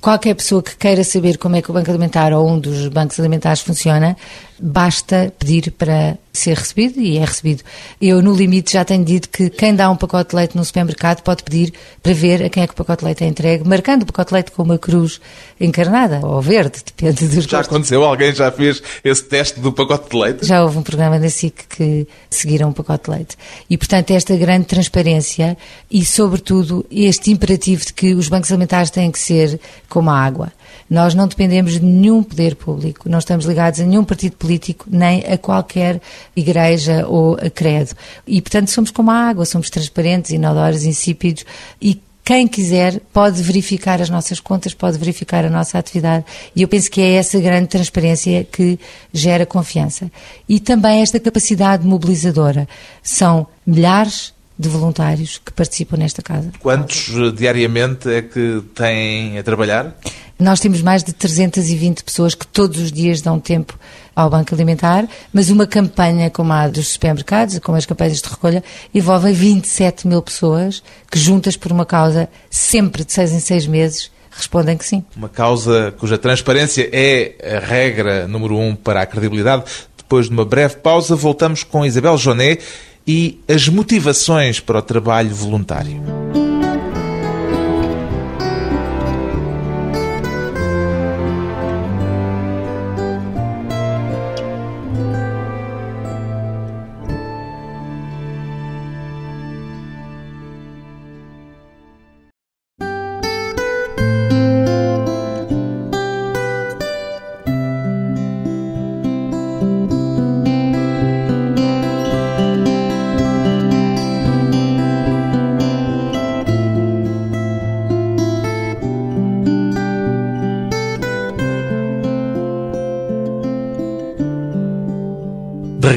Qualquer 0.00 0.34
pessoa 0.34 0.62
que 0.62 0.76
queira 0.76 1.04
saber 1.04 1.38
como 1.38 1.56
é 1.56 1.62
que 1.62 1.70
o 1.70 1.74
Banco 1.74 1.90
Alimentar 1.90 2.32
ou 2.32 2.48
um 2.48 2.58
dos 2.58 2.88
bancos 2.88 3.18
alimentares 3.18 3.60
funciona, 3.60 4.16
basta 4.62 5.32
pedir 5.38 5.72
para 5.72 6.16
ser 6.32 6.56
recebido 6.56 6.98
e 7.00 7.18
é 7.18 7.24
recebido. 7.24 7.62
Eu, 8.00 8.22
no 8.22 8.32
limite, 8.34 8.72
já 8.72 8.84
tenho 8.84 9.04
dito 9.04 9.28
que 9.28 9.50
quem 9.50 9.74
dá 9.74 9.90
um 9.90 9.96
pacote 9.96 10.30
de 10.30 10.36
leite 10.36 10.56
no 10.56 10.64
supermercado 10.64 11.20
pode 11.22 11.42
pedir 11.42 11.74
para 12.02 12.14
ver 12.14 12.44
a 12.44 12.48
quem 12.48 12.62
é 12.62 12.66
que 12.66 12.72
o 12.72 12.76
pacote 12.76 13.00
de 13.00 13.04
leite 13.06 13.24
é 13.24 13.26
entregue, 13.26 13.68
marcando 13.68 14.02
o 14.02 14.06
pacote 14.06 14.28
de 14.28 14.34
leite 14.34 14.52
com 14.52 14.62
uma 14.62 14.78
cruz 14.78 15.20
encarnada 15.60 16.24
ou 16.24 16.40
verde, 16.40 16.80
depende 16.86 17.26
dos 17.26 17.44
Já 17.44 17.58
gostos. 17.58 17.66
aconteceu? 17.66 18.04
Alguém 18.04 18.34
já 18.34 18.50
fez 18.50 18.82
esse 19.04 19.24
teste 19.24 19.60
do 19.60 19.72
pacote 19.72 20.10
de 20.10 20.16
leite? 20.16 20.46
Já 20.46 20.62
houve 20.62 20.78
um 20.78 20.82
programa 20.82 21.18
da 21.18 21.28
SIC 21.28 21.66
que 21.68 22.06
seguiram 22.30 22.70
um 22.70 22.72
pacote 22.72 23.10
de 23.10 23.16
leite. 23.16 23.36
E, 23.68 23.76
portanto, 23.76 24.12
esta 24.12 24.34
grande 24.36 24.66
transparência 24.66 25.58
e, 25.90 26.04
sobretudo, 26.04 26.86
este 26.90 27.30
imperativo 27.30 27.84
de 27.84 27.92
que 27.92 28.14
os 28.14 28.28
bancos 28.28 28.50
alimentares 28.50 28.90
têm 28.90 29.10
que 29.10 29.18
ser 29.18 29.60
como 29.88 30.08
a 30.08 30.18
água. 30.18 30.52
Nós 30.88 31.14
não 31.14 31.26
dependemos 31.26 31.72
de 31.72 31.80
nenhum 31.80 32.22
poder 32.22 32.56
público, 32.56 33.08
não 33.08 33.18
estamos 33.18 33.44
ligados 33.44 33.80
a 33.80 33.84
nenhum 33.84 34.04
partido 34.04 34.36
político, 34.36 34.86
nem 34.90 35.24
a 35.24 35.38
qualquer 35.38 36.00
igreja 36.36 37.06
ou 37.06 37.36
credo. 37.54 37.94
E, 38.26 38.40
portanto, 38.40 38.68
somos 38.68 38.90
como 38.90 39.10
a 39.10 39.14
água, 39.14 39.44
somos 39.44 39.70
transparentes, 39.70 40.30
inodoros, 40.30 40.84
insípidos 40.84 41.44
e 41.80 42.00
quem 42.24 42.46
quiser 42.46 43.00
pode 43.12 43.42
verificar 43.42 44.00
as 44.00 44.08
nossas 44.08 44.38
contas, 44.38 44.72
pode 44.72 44.96
verificar 44.96 45.44
a 45.44 45.50
nossa 45.50 45.76
atividade. 45.76 46.24
E 46.54 46.62
eu 46.62 46.68
penso 46.68 46.88
que 46.90 47.00
é 47.00 47.14
essa 47.14 47.40
grande 47.40 47.66
transparência 47.66 48.44
que 48.44 48.78
gera 49.12 49.44
confiança. 49.44 50.10
E 50.48 50.60
também 50.60 51.02
esta 51.02 51.18
capacidade 51.18 51.84
mobilizadora. 51.84 52.68
São 53.02 53.46
milhares 53.66 54.32
de 54.58 54.68
voluntários 54.68 55.40
que 55.44 55.52
participam 55.52 55.96
nesta 55.96 56.22
casa. 56.22 56.50
Quantos 56.60 57.10
eh, 57.10 57.30
diariamente 57.32 58.08
é 58.08 58.22
que 58.22 58.62
têm 58.74 59.38
a 59.38 59.42
trabalhar? 59.42 59.96
Nós 60.38 60.60
temos 60.60 60.82
mais 60.82 61.04
de 61.04 61.12
320 61.12 62.02
pessoas 62.02 62.34
que 62.34 62.46
todos 62.46 62.80
os 62.80 62.90
dias 62.90 63.20
dão 63.20 63.38
tempo 63.38 63.78
ao 64.14 64.28
Banco 64.28 64.54
Alimentar, 64.54 65.06
mas 65.32 65.50
uma 65.50 65.66
campanha 65.66 66.30
como 66.30 66.52
a 66.52 66.68
dos 66.68 66.88
supermercados, 66.88 67.58
como 67.60 67.78
as 67.78 67.86
campanhas 67.86 68.20
de 68.20 68.28
recolha, 68.28 68.62
envolve 68.92 69.32
27 69.32 70.06
mil 70.06 70.20
pessoas 70.20 70.82
que, 71.10 71.18
juntas 71.18 71.56
por 71.56 71.70
uma 71.70 71.86
causa, 71.86 72.28
sempre 72.50 73.04
de 73.04 73.12
seis 73.12 73.32
em 73.32 73.40
seis 73.40 73.66
meses, 73.66 74.10
respondem 74.30 74.76
que 74.76 74.84
sim. 74.84 75.04
Uma 75.16 75.28
causa 75.28 75.94
cuja 75.98 76.18
transparência 76.18 76.88
é 76.92 77.56
a 77.56 77.60
regra 77.60 78.26
número 78.26 78.56
um 78.58 78.74
para 78.74 79.02
a 79.02 79.06
credibilidade. 79.06 79.64
Depois 79.96 80.26
de 80.26 80.32
uma 80.32 80.44
breve 80.44 80.76
pausa, 80.76 81.14
voltamos 81.14 81.62
com 81.62 81.86
Isabel 81.86 82.18
Joné 82.18 82.58
e 83.06 83.38
as 83.48 83.68
motivações 83.68 84.60
para 84.60 84.78
o 84.78 84.82
trabalho 84.82 85.34
voluntário. 85.34 86.00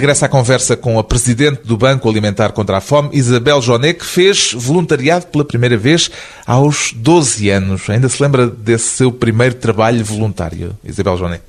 De 0.05 0.07
regresso 0.07 0.25
à 0.25 0.29
conversa 0.29 0.77
com 0.77 0.99
a 0.99 1.03
presidente 1.03 1.61
do 1.65 1.75
Banco 1.75 2.07
Alimentar 2.07 2.51
contra 2.51 2.77
a 2.77 2.79
Fome, 2.79 3.09
Isabel 3.11 3.59
Joné, 3.59 3.91
que 3.91 4.05
fez 4.05 4.53
voluntariado 4.53 5.25
pela 5.25 5.43
primeira 5.43 5.75
vez 5.75 6.11
aos 6.45 6.93
12 6.95 7.49
anos. 7.49 7.89
Ainda 7.89 8.07
se 8.07 8.21
lembra 8.21 8.45
desse 8.45 8.85
seu 8.85 9.11
primeiro 9.11 9.55
trabalho 9.55 10.05
voluntário, 10.05 10.77
Isabel 10.83 11.17
Joné? 11.17 11.39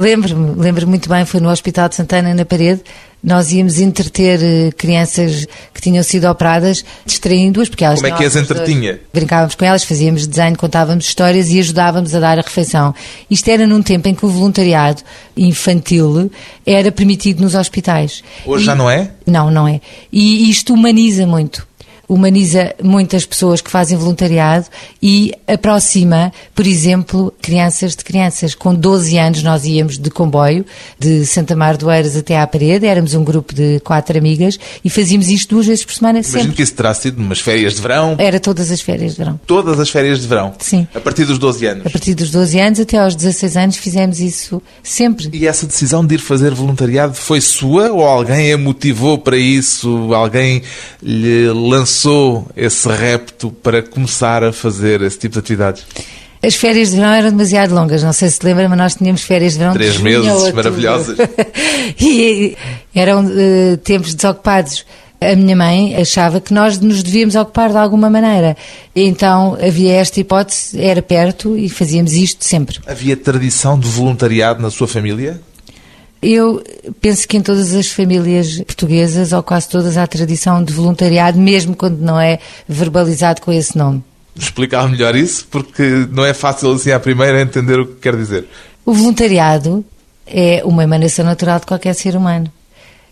Lembro-me, 0.00 0.54
lembro 0.60 0.88
muito 0.88 1.08
bem, 1.10 1.24
foi 1.26 1.40
no 1.40 1.50
Hospital 1.50 1.88
de 1.88 1.94
Santana, 1.96 2.32
na 2.34 2.44
parede. 2.46 2.80
Nós 3.22 3.52
íamos 3.52 3.78
entreter 3.78 4.40
eh, 4.42 4.70
crianças 4.74 5.46
que 5.74 5.80
tinham 5.82 6.02
sido 6.02 6.24
operadas, 6.26 6.82
distraindo-as, 7.04 7.68
porque 7.68 7.84
elas 7.84 8.00
Como 8.00 8.10
é 8.10 8.16
que 8.16 8.24
as 8.24 8.34
entretinha? 8.34 8.92
dores. 8.92 9.06
Brincávamos 9.12 9.54
com 9.54 9.64
elas, 9.66 9.84
fazíamos 9.84 10.26
desenho, 10.26 10.56
contávamos 10.56 11.04
histórias 11.04 11.50
e 11.50 11.58
ajudávamos 11.58 12.14
a 12.14 12.20
dar 12.20 12.38
a 12.38 12.42
refeição. 12.42 12.94
Isto 13.30 13.50
era 13.50 13.66
num 13.66 13.82
tempo 13.82 14.08
em 14.08 14.14
que 14.14 14.24
o 14.24 14.28
voluntariado 14.30 15.02
infantil 15.36 16.30
era 16.64 16.90
permitido 16.90 17.42
nos 17.42 17.54
hospitais. 17.54 18.24
Hoje 18.46 18.62
E- 18.62 18.66
já 18.66 18.74
não 18.74 18.88
é? 18.88 19.10
Não, 19.26 19.50
não 19.50 19.68
é. 19.68 19.82
E 20.10 20.48
isto 20.48 20.72
humaniza 20.72 21.26
muito. 21.26 21.68
Humaniza 22.12 22.74
muitas 22.82 23.24
pessoas 23.24 23.60
que 23.60 23.70
fazem 23.70 23.96
voluntariado 23.96 24.66
e 25.00 25.32
aproxima, 25.46 26.32
por 26.56 26.66
exemplo, 26.66 27.32
crianças 27.40 27.94
de 27.94 28.02
crianças. 28.02 28.52
Com 28.52 28.74
12 28.74 29.16
anos 29.16 29.42
nós 29.44 29.64
íamos 29.64 29.96
de 29.96 30.10
comboio 30.10 30.66
de 30.98 31.24
Santa 31.24 31.54
Mar 31.54 31.76
do 31.76 31.88
Eiras 31.88 32.16
até 32.16 32.36
à 32.36 32.44
parede, 32.48 32.84
éramos 32.84 33.14
um 33.14 33.22
grupo 33.22 33.54
de 33.54 33.78
quatro 33.84 34.18
amigas 34.18 34.58
e 34.84 34.90
fazíamos 34.90 35.28
isto 35.28 35.54
duas 35.54 35.66
vezes 35.66 35.84
por 35.84 35.94
semana 35.94 36.18
Imagino 36.18 36.40
sempre. 36.42 36.56
que 36.56 36.62
isso 36.64 36.74
terá 36.74 36.92
sido 36.94 37.18
umas 37.20 37.38
férias 37.38 37.74
de 37.76 37.80
verão, 37.80 38.16
Era 38.18 38.40
todas 38.40 38.72
as 38.72 38.80
férias 38.80 39.12
de 39.12 39.18
verão. 39.18 39.38
todas 39.46 39.78
as 39.78 39.88
férias 39.88 40.20
de 40.20 40.26
verão. 40.26 40.52
Sim. 40.58 40.88
A 40.92 40.98
partir 40.98 41.24
dos 41.24 41.38
12 41.38 41.64
anos. 41.64 41.86
A 41.86 41.90
partir 41.90 42.14
dos 42.14 42.28
12 42.32 42.58
anos 42.58 42.80
até 42.80 42.98
aos 42.98 43.14
16 43.14 43.56
anos 43.56 43.76
fizemos 43.76 44.18
isso 44.18 44.60
sempre. 44.82 45.30
E 45.32 45.46
essa 45.46 45.64
decisão 45.64 46.04
de 46.04 46.16
ir 46.16 46.18
fazer 46.18 46.52
voluntariado 46.54 47.14
foi 47.14 47.40
sua 47.40 47.92
ou 47.92 48.02
alguém 48.04 48.52
a 48.52 48.58
motivou 48.58 49.16
para 49.16 49.36
isso? 49.36 50.12
Alguém 50.12 50.62
lhe 51.00 51.46
lançou 51.52 51.99
esse 52.56 52.88
repto 52.88 53.50
para 53.50 53.82
começar 53.82 54.44
a 54.44 54.52
fazer 54.52 55.02
esse 55.02 55.18
tipo 55.18 55.34
de 55.34 55.38
atividades? 55.38 55.84
As 56.42 56.54
férias 56.54 56.90
de 56.90 56.96
verão 56.96 57.12
eram 57.12 57.30
demasiado 57.30 57.74
longas, 57.74 58.02
não 58.02 58.14
sei 58.14 58.30
se 58.30 58.42
lembra, 58.42 58.66
mas 58.68 58.78
nós 58.78 58.94
tínhamos 58.94 59.22
férias 59.22 59.52
de 59.52 59.58
verão 59.58 59.72
Três 59.74 59.94
de 59.94 60.02
meses 60.02 60.52
maravilhosas. 60.52 61.18
e 62.00 62.56
eram 62.94 63.30
eh, 63.36 63.76
tempos 63.76 64.14
desocupados. 64.14 64.86
A 65.20 65.36
minha 65.36 65.54
mãe 65.54 65.94
achava 65.96 66.40
que 66.40 66.54
nós 66.54 66.80
nos 66.80 67.02
devíamos 67.02 67.34
ocupar 67.34 67.68
de 67.68 67.76
alguma 67.76 68.08
maneira. 68.08 68.56
Então 68.96 69.54
havia 69.60 69.92
esta 69.92 70.18
hipótese, 70.18 70.80
era 70.80 71.02
perto 71.02 71.58
e 71.58 71.68
fazíamos 71.68 72.14
isto 72.14 72.42
sempre. 72.42 72.78
Havia 72.86 73.14
tradição 73.18 73.78
de 73.78 73.86
voluntariado 73.86 74.62
na 74.62 74.70
sua 74.70 74.88
família? 74.88 75.38
Eu 76.22 76.62
penso 77.00 77.26
que 77.26 77.36
em 77.36 77.40
todas 77.40 77.74
as 77.74 77.88
famílias 77.88 78.58
portuguesas, 78.58 79.32
ou 79.32 79.42
quase 79.42 79.68
todas, 79.68 79.96
há 79.96 80.06
tradição 80.06 80.62
de 80.62 80.72
voluntariado, 80.72 81.38
mesmo 81.38 81.74
quando 81.74 81.98
não 81.98 82.20
é 82.20 82.38
verbalizado 82.68 83.40
com 83.40 83.50
esse 83.50 83.76
nome. 83.76 84.04
Explicar 84.36 84.88
melhor 84.88 85.16
isso, 85.16 85.46
porque 85.50 86.06
não 86.12 86.24
é 86.24 86.34
fácil 86.34 86.72
assim 86.72 86.90
à 86.92 87.00
primeira 87.00 87.40
entender 87.40 87.80
o 87.80 87.86
que 87.86 87.94
quer 87.94 88.16
dizer. 88.16 88.46
O 88.84 88.92
voluntariado 88.92 89.84
é 90.26 90.62
uma 90.64 90.84
emanação 90.84 91.24
natural 91.24 91.58
de 91.58 91.66
qualquer 91.66 91.94
ser 91.94 92.14
humano. 92.14 92.50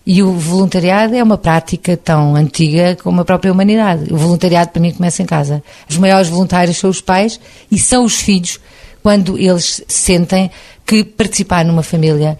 E 0.07 0.23
o 0.23 0.33
voluntariado 0.33 1.15
é 1.15 1.23
uma 1.23 1.37
prática 1.37 1.97
tão 1.97 2.35
antiga 2.35 2.97
como 3.03 3.21
a 3.21 3.25
própria 3.25 3.53
humanidade. 3.53 4.13
O 4.13 4.17
voluntariado, 4.17 4.71
para 4.71 4.81
mim, 4.81 4.93
começa 4.93 5.23
em 5.23 5.27
casa. 5.27 5.63
Os 5.89 5.99
maiores 5.99 6.29
voluntários 6.29 6.79
são 6.79 6.89
os 6.89 7.01
pais 7.01 7.39
e 7.71 7.79
são 7.79 8.05
os 8.05 8.15
filhos 8.15 8.59
quando 9.03 9.39
eles 9.39 9.83
sentem 9.87 10.51
que 10.87 11.05
participar 11.05 11.65
numa 11.65 11.83
família 11.83 12.39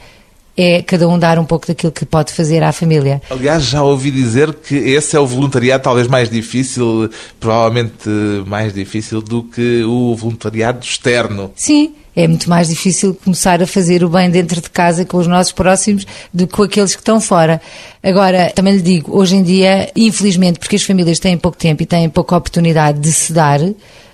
é 0.59 0.83
cada 0.83 1.09
um 1.09 1.17
dar 1.17 1.39
um 1.39 1.45
pouco 1.45 1.69
daquilo 1.69 1.93
que 1.93 2.05
pode 2.05 2.33
fazer 2.33 2.65
à 2.65 2.73
família. 2.73 3.23
Aliás, 3.31 3.63
já 3.63 3.83
ouvi 3.83 4.11
dizer 4.11 4.53
que 4.55 4.75
esse 4.75 5.17
é 5.17 5.21
o 5.21 5.27
voluntariado 5.27 5.85
talvez 5.85 6.09
mais 6.09 6.29
difícil, 6.29 7.09
provavelmente 7.39 8.09
mais 8.45 8.75
difícil 8.75 9.23
do 9.23 9.45
que 9.45 9.85
o 9.85 10.17
voluntariado 10.17 10.85
externo. 10.85 11.53
Sim, 11.55 11.95
é 12.17 12.27
muito 12.27 12.51
mais 12.51 12.69
difícil 12.69 13.15
começar 13.15 13.63
a 13.63 13.67
fazer 13.67 14.03
o 14.03 14.09
bem 14.09 14.29
dentro 14.29 14.61
de 14.61 14.69
casa 14.69 15.05
com 15.05 15.19
os 15.19 15.29
nossos 15.29 15.53
próximos 15.53 16.05
do 16.35 16.49
que 16.49 16.53
com 16.53 16.65
aqueles 16.65 16.97
que 16.97 17.01
estão 17.01 17.21
fora. 17.21 17.61
Agora, 18.03 18.51
também 18.53 18.75
lhe 18.75 18.83
digo, 18.83 19.17
hoje 19.17 19.37
em 19.37 19.43
dia, 19.45 19.89
infelizmente, 19.95 20.59
porque 20.59 20.75
as 20.75 20.83
famílias 20.83 21.21
têm 21.21 21.39
pouco 21.39 21.57
tempo 21.57 21.81
e 21.81 21.87
têm 21.87 22.09
pouca 22.09 22.37
oportunidade 22.37 22.99
de 22.99 23.13
se 23.13 23.33
dar, 23.33 23.61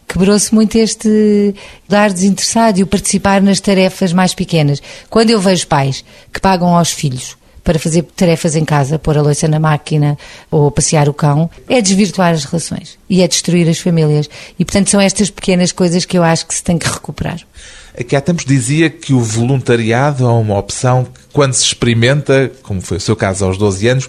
quebrou-se 0.08 0.54
muito 0.54 0.76
este 0.76 1.54
dar 1.88 2.12
desinteressado 2.12 2.78
e 2.78 2.82
o 2.82 2.87
participar 2.87 3.42
nas 3.42 3.61
tarefas 3.61 4.12
mais 4.12 4.34
pequenas. 4.34 4.82
Quando 5.11 5.30
eu 5.30 5.40
vejo 5.40 5.66
pais 5.66 6.04
que 6.32 6.40
pagam 6.40 6.76
aos 6.76 6.90
filhos 6.90 7.37
para 7.62 7.78
fazer 7.78 8.02
tarefas 8.14 8.54
em 8.54 8.64
casa, 8.64 8.99
pôr 8.99 9.16
a 9.16 9.23
louça 9.23 9.49
na 9.49 9.58
máquina 9.58 10.18
ou 10.50 10.70
passear 10.70 11.08
o 11.08 11.14
cão, 11.14 11.49
é 11.66 11.80
desvirtuar 11.80 12.34
as 12.34 12.44
relações 12.44 12.99
e 13.08 13.23
é 13.23 13.28
destruir 13.28 13.66
as 13.68 13.78
famílias. 13.78 14.28
E, 14.58 14.64
portanto, 14.64 14.90
são 14.90 15.00
estas 15.00 15.30
pequenas 15.30 15.73
coisas 15.73 16.04
que 16.04 16.18
eu 16.18 16.23
acho 16.23 16.46
que 16.46 16.54
se 16.54 16.62
tem 16.62 16.76
que 16.76 16.87
recuperar. 16.87 17.40
Aqui 17.99 18.14
há 18.14 18.20
tempos 18.20 18.44
dizia 18.44 18.90
que 18.90 19.14
o 19.14 19.20
voluntariado 19.20 20.25
é 20.25 20.28
uma 20.28 20.58
opção 20.58 21.04
que, 21.04 21.20
quando 21.32 21.54
se 21.54 21.64
experimenta, 21.64 22.52
como 22.62 22.82
foi 22.82 22.99
o 22.99 23.00
seu 23.00 23.16
caso 23.16 23.46
aos 23.46 23.56
12 23.56 23.88
anos, 23.88 24.08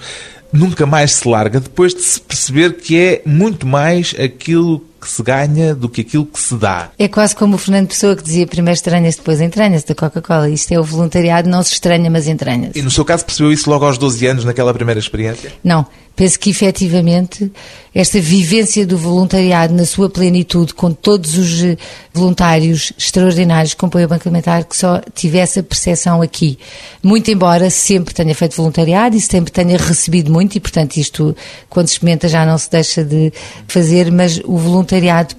nunca 0.51 0.85
mais 0.85 1.13
se 1.13 1.27
larga, 1.27 1.59
depois 1.59 1.93
de 1.93 2.01
se 2.01 2.19
perceber 2.19 2.77
que 2.77 2.99
é 2.99 3.21
muito 3.25 3.65
mais 3.65 4.13
aquilo 4.19 4.83
que 5.05 5.11
se 5.11 5.21
ganha 5.21 5.75
do 5.75 5.87
que 5.87 6.01
aquilo 6.01 6.25
que 6.25 6.39
se 6.39 6.55
dá. 6.55 6.89
É 6.97 7.07
quase 7.07 7.35
como 7.35 7.55
o 7.55 7.57
Fernando 7.57 7.87
Pessoa 7.87 8.15
que 8.15 8.23
dizia 8.23 8.47
primeiro 8.47 8.75
estranha-se, 8.75 9.19
depois 9.19 9.39
entranha-se 9.39 9.85
da 9.85 9.93
Coca-Cola. 9.93 10.49
Isto 10.49 10.71
é 10.73 10.79
o 10.79 10.83
voluntariado, 10.83 11.47
não 11.47 11.61
se 11.61 11.73
estranha, 11.73 12.09
mas 12.09 12.27
entranha-se. 12.27 12.79
E 12.79 12.81
no 12.81 12.89
seu 12.89 13.05
caso 13.05 13.23
percebeu 13.23 13.51
isso 13.51 13.69
logo 13.69 13.85
aos 13.85 13.97
12 13.97 14.25
anos, 14.25 14.45
naquela 14.45 14.73
primeira 14.73 14.99
experiência? 14.99 15.53
Não. 15.63 15.85
Penso 16.15 16.39
que 16.39 16.49
efetivamente 16.49 17.51
esta 17.93 18.21
vivência 18.21 18.85
do 18.85 18.97
voluntariado 18.97 19.73
na 19.73 19.85
sua 19.85 20.09
plenitude, 20.09 20.73
com 20.73 20.91
todos 20.91 21.37
os 21.37 21.61
eh, 21.61 21.77
voluntários 22.13 22.93
extraordinários 22.97 23.73
que 23.73 23.79
compõem 23.79 24.05
o 24.05 24.07
Banco 24.07 24.27
Alimentar, 24.27 24.63
que 24.63 24.77
só 24.77 25.01
tivesse 25.13 25.59
a 25.59 25.63
percepção 25.63 26.21
aqui. 26.21 26.57
Muito 27.03 27.29
embora 27.31 27.69
sempre 27.69 28.13
tenha 28.13 28.33
feito 28.33 28.55
voluntariado 28.55 29.15
e 29.17 29.21
sempre 29.21 29.51
tenha 29.51 29.77
recebido 29.77 30.31
muito, 30.31 30.55
e 30.55 30.59
portanto 30.61 30.95
isto, 30.95 31.35
quando 31.69 31.87
se 31.87 31.93
experimenta, 31.93 32.29
já 32.29 32.45
não 32.45 32.57
se 32.57 32.71
deixa 32.71 33.03
de 33.03 33.33
fazer, 33.67 34.09
mas 34.09 34.39
o 34.45 34.57
voluntariado, 34.57 34.94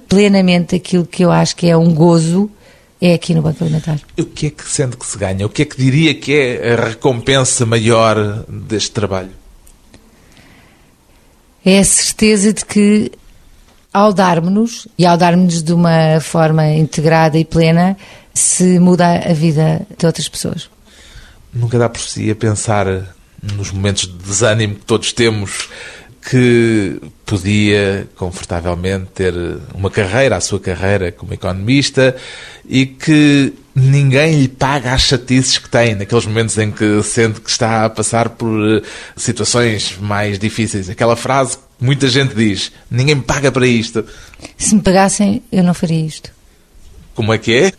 plenamente 0.07 0.75
aquilo 0.75 1.05
que 1.05 1.23
eu 1.23 1.31
acho 1.31 1.55
que 1.55 1.67
é 1.67 1.75
um 1.77 1.93
gozo, 1.93 2.49
é 2.99 3.13
aqui 3.13 3.33
no 3.33 3.41
Banco 3.41 3.63
Alimentar. 3.63 3.99
O 4.17 4.25
que 4.25 4.47
é 4.47 4.49
que 4.49 4.67
sente 4.69 4.97
que 4.97 5.05
se 5.05 5.17
ganha? 5.17 5.45
O 5.45 5.49
que 5.49 5.61
é 5.61 5.65
que 5.65 5.77
diria 5.77 6.13
que 6.15 6.33
é 6.33 6.73
a 6.73 6.85
recompensa 6.89 7.65
maior 7.65 8.45
deste 8.47 8.91
trabalho? 8.91 9.31
é 11.67 11.79
a 11.79 11.83
certeza 11.83 12.53
de 12.53 12.63
que 12.63 13.11
ao 13.91 14.13
darmos-nos, 14.13 14.87
e 14.97 15.05
ao 15.05 15.17
darmos-nos 15.17 15.61
de 15.61 15.73
uma 15.73 16.21
forma 16.21 16.65
integrada 16.67 17.37
e 17.37 17.43
plena, 17.43 17.97
se 18.33 18.79
muda 18.79 19.17
a 19.17 19.33
vida 19.33 19.85
de 19.97 20.05
outras 20.05 20.29
pessoas. 20.29 20.69
Nunca 21.53 21.77
dá 21.77 21.89
por 21.89 21.99
si 21.99 22.31
a 22.31 22.35
pensar 22.35 22.87
nos 23.41 23.71
momentos 23.71 24.07
de 24.07 24.13
desânimo 24.13 24.75
que 24.75 24.85
todos 24.85 25.11
temos 25.11 25.67
que 26.29 27.01
podia 27.27 28.07
confortavelmente 28.15 29.07
ter 29.13 29.33
uma 29.75 29.91
carreira, 29.91 30.37
a 30.37 30.41
sua 30.41 30.61
carreira 30.61 31.11
como 31.11 31.33
economista 31.33 32.15
e 32.65 32.85
que 32.85 33.53
ninguém 33.75 34.39
lhe 34.39 34.47
paga 34.47 34.93
as 34.93 35.01
chatices 35.01 35.57
que 35.57 35.69
tem 35.69 35.93
naqueles 35.93 36.25
momentos 36.25 36.57
em 36.57 36.71
que 36.71 37.03
sente 37.03 37.41
que 37.41 37.49
está 37.49 37.83
a 37.83 37.89
passar 37.89 38.29
por 38.29 38.49
eh, 38.77 38.81
situações 39.17 39.97
mais 39.99 40.39
difíceis. 40.39 40.89
Aquela 40.89 41.17
frase 41.17 41.57
que 41.57 41.63
muita 41.81 42.07
gente 42.07 42.33
diz: 42.33 42.71
ninguém 42.89 43.15
me 43.15 43.21
paga 43.21 43.51
para 43.51 43.67
isto. 43.67 44.05
Se 44.57 44.73
me 44.73 44.81
pagassem, 44.81 45.43
eu 45.51 45.65
não 45.65 45.73
faria 45.73 46.05
isto. 46.05 46.31
Como 47.13 47.33
é 47.33 47.37
que 47.37 47.53
é? 47.53 47.73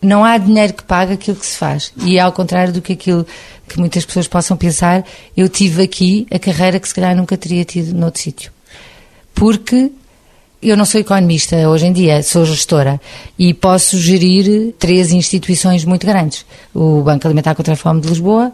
Não 0.00 0.24
há 0.24 0.38
dinheiro 0.38 0.74
que 0.74 0.84
pague 0.84 1.14
aquilo 1.14 1.36
que 1.36 1.46
se 1.46 1.58
faz. 1.58 1.92
E 2.04 2.20
ao 2.20 2.32
contrário 2.32 2.72
do 2.72 2.80
que 2.80 2.92
aquilo 2.92 3.26
que 3.68 3.80
muitas 3.80 4.04
pessoas 4.04 4.28
possam 4.28 4.56
pensar, 4.56 5.04
eu 5.36 5.48
tive 5.48 5.82
aqui 5.82 6.24
a 6.30 6.38
carreira 6.38 6.78
que 6.78 6.86
se 6.86 6.94
calhar 6.94 7.16
nunca 7.16 7.36
teria 7.36 7.64
tido 7.64 7.92
noutro 7.92 8.22
sítio. 8.22 8.52
Porque 9.42 9.90
eu 10.62 10.76
não 10.76 10.84
sou 10.84 11.00
economista 11.00 11.68
hoje 11.68 11.86
em 11.86 11.92
dia, 11.92 12.22
sou 12.22 12.44
gestora 12.44 13.00
e 13.36 13.52
posso 13.52 13.98
gerir 13.98 14.72
três 14.78 15.10
instituições 15.10 15.84
muito 15.84 16.06
grandes: 16.06 16.46
o 16.72 17.02
Banco 17.02 17.26
Alimentar 17.26 17.56
contra 17.56 17.74
a 17.74 17.76
Fome 17.76 18.00
de 18.00 18.06
Lisboa, 18.06 18.52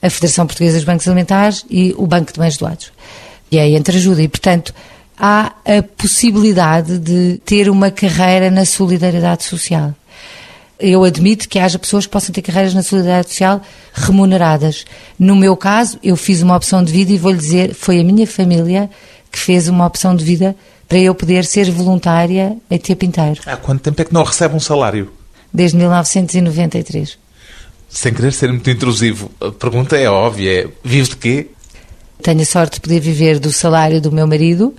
a 0.00 0.08
Federação 0.08 0.46
Portuguesa 0.46 0.78
dos 0.78 0.84
Bancos 0.86 1.06
Alimentares 1.06 1.66
e 1.68 1.94
o 1.98 2.06
Banco 2.06 2.32
de 2.32 2.40
Bens 2.40 2.56
Doados. 2.56 2.90
E 3.52 3.58
é 3.58 3.68
entre 3.68 3.98
ajuda. 3.98 4.22
E, 4.22 4.28
portanto, 4.28 4.72
há 5.18 5.52
a 5.62 5.82
possibilidade 5.98 6.98
de 6.98 7.38
ter 7.44 7.68
uma 7.68 7.90
carreira 7.90 8.50
na 8.50 8.64
solidariedade 8.64 9.44
social 9.44 9.94
eu 10.80 11.04
admito 11.04 11.46
que 11.46 11.58
haja 11.58 11.78
pessoas 11.78 12.06
que 12.06 12.12
possam 12.12 12.32
ter 12.32 12.40
carreiras 12.40 12.72
na 12.72 12.82
solidariedade 12.82 13.28
social 13.28 13.60
remuneradas. 13.92 14.86
No 15.18 15.36
meu 15.36 15.54
caso, 15.54 15.98
eu 16.02 16.16
fiz 16.16 16.40
uma 16.40 16.56
opção 16.56 16.82
de 16.82 16.90
vida 16.90 17.12
e 17.12 17.18
vou-lhe 17.18 17.36
dizer, 17.36 17.74
foi 17.74 18.00
a 18.00 18.04
minha 18.04 18.26
família 18.26 18.88
que 19.30 19.38
fez 19.38 19.68
uma 19.68 19.86
opção 19.86 20.14
de 20.14 20.24
vida 20.24 20.56
para 20.88 20.98
eu 20.98 21.14
poder 21.14 21.44
ser 21.44 21.70
voluntária 21.70 22.56
a 22.70 22.78
tempo 22.78 23.04
inteiro. 23.04 23.40
Há 23.46 23.56
quanto 23.56 23.80
tempo 23.80 24.02
é 24.02 24.04
que 24.04 24.12
não 24.12 24.24
recebe 24.24 24.56
um 24.56 24.60
salário? 24.60 25.10
Desde 25.52 25.76
1993. 25.76 27.16
Sem 27.88 28.12
querer 28.12 28.32
ser 28.32 28.48
muito 28.50 28.68
intrusivo, 28.68 29.30
a 29.40 29.50
pergunta 29.50 29.96
é 29.96 30.08
óbvia, 30.08 30.62
é, 30.62 30.68
vive 30.84 31.10
de 31.10 31.16
quê? 31.16 31.46
Tenho 32.22 32.40
a 32.40 32.44
sorte 32.44 32.74
de 32.74 32.80
poder 32.80 33.00
viver 33.00 33.38
do 33.38 33.52
salário 33.52 34.00
do 34.00 34.12
meu 34.12 34.26
marido, 34.26 34.74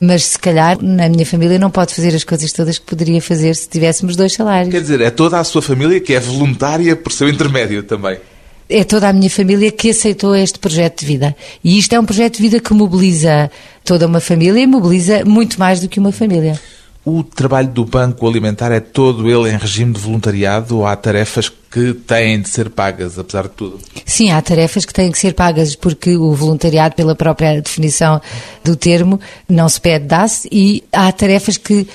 mas 0.00 0.24
se 0.24 0.38
calhar 0.38 0.80
na 0.80 1.08
minha 1.08 1.24
família 1.24 1.58
não 1.58 1.70
pode 1.70 1.94
fazer 1.94 2.14
as 2.14 2.22
coisas 2.22 2.52
todas 2.52 2.78
que 2.78 2.84
poderia 2.84 3.20
fazer 3.22 3.54
se 3.54 3.68
tivéssemos 3.68 4.14
dois 4.14 4.32
salários. 4.32 4.72
Quer 4.72 4.80
dizer, 4.80 5.00
é 5.00 5.10
toda 5.10 5.40
a 5.40 5.44
sua 5.44 5.62
família 5.62 6.00
que 6.00 6.12
é 6.12 6.20
voluntária 6.20 6.94
por 6.94 7.12
seu 7.12 7.28
intermédio 7.28 7.82
também. 7.82 8.18
É 8.68 8.82
toda 8.84 9.08
a 9.08 9.12
minha 9.12 9.30
família 9.30 9.70
que 9.70 9.90
aceitou 9.90 10.34
este 10.34 10.58
projeto 10.58 11.00
de 11.00 11.06
vida. 11.06 11.36
E 11.62 11.78
isto 11.78 11.92
é 11.92 12.00
um 12.00 12.04
projeto 12.04 12.36
de 12.36 12.42
vida 12.42 12.60
que 12.60 12.74
mobiliza 12.74 13.50
toda 13.84 14.06
uma 14.06 14.20
família 14.20 14.60
e 14.60 14.66
mobiliza 14.66 15.24
muito 15.24 15.58
mais 15.58 15.80
do 15.80 15.88
que 15.88 16.00
uma 16.00 16.12
família. 16.12 16.58
O 17.04 17.22
trabalho 17.22 17.68
do 17.68 17.84
Banco 17.84 18.28
Alimentar 18.28 18.72
é 18.72 18.80
todo 18.80 19.30
ele 19.30 19.54
em 19.54 19.56
regime 19.56 19.92
de 19.92 20.00
voluntariado 20.00 20.78
ou 20.78 20.86
há 20.86 20.96
tarefas 20.96 21.48
que 21.48 21.94
têm 21.94 22.40
de 22.40 22.48
ser 22.48 22.68
pagas, 22.68 23.16
apesar 23.16 23.44
de 23.44 23.50
tudo? 23.50 23.78
Sim, 24.04 24.32
há 24.32 24.42
tarefas 24.42 24.84
que 24.84 24.92
têm 24.92 25.12
que 25.12 25.18
ser 25.18 25.32
pagas, 25.32 25.76
porque 25.76 26.16
o 26.16 26.32
voluntariado, 26.32 26.96
pela 26.96 27.14
própria 27.14 27.62
definição 27.62 28.20
do 28.64 28.74
termo, 28.74 29.20
não 29.48 29.68
se 29.68 29.80
pede, 29.80 30.06
dá-se, 30.06 30.48
e 30.50 30.82
há 30.92 31.12
tarefas 31.12 31.56
que 31.56 31.86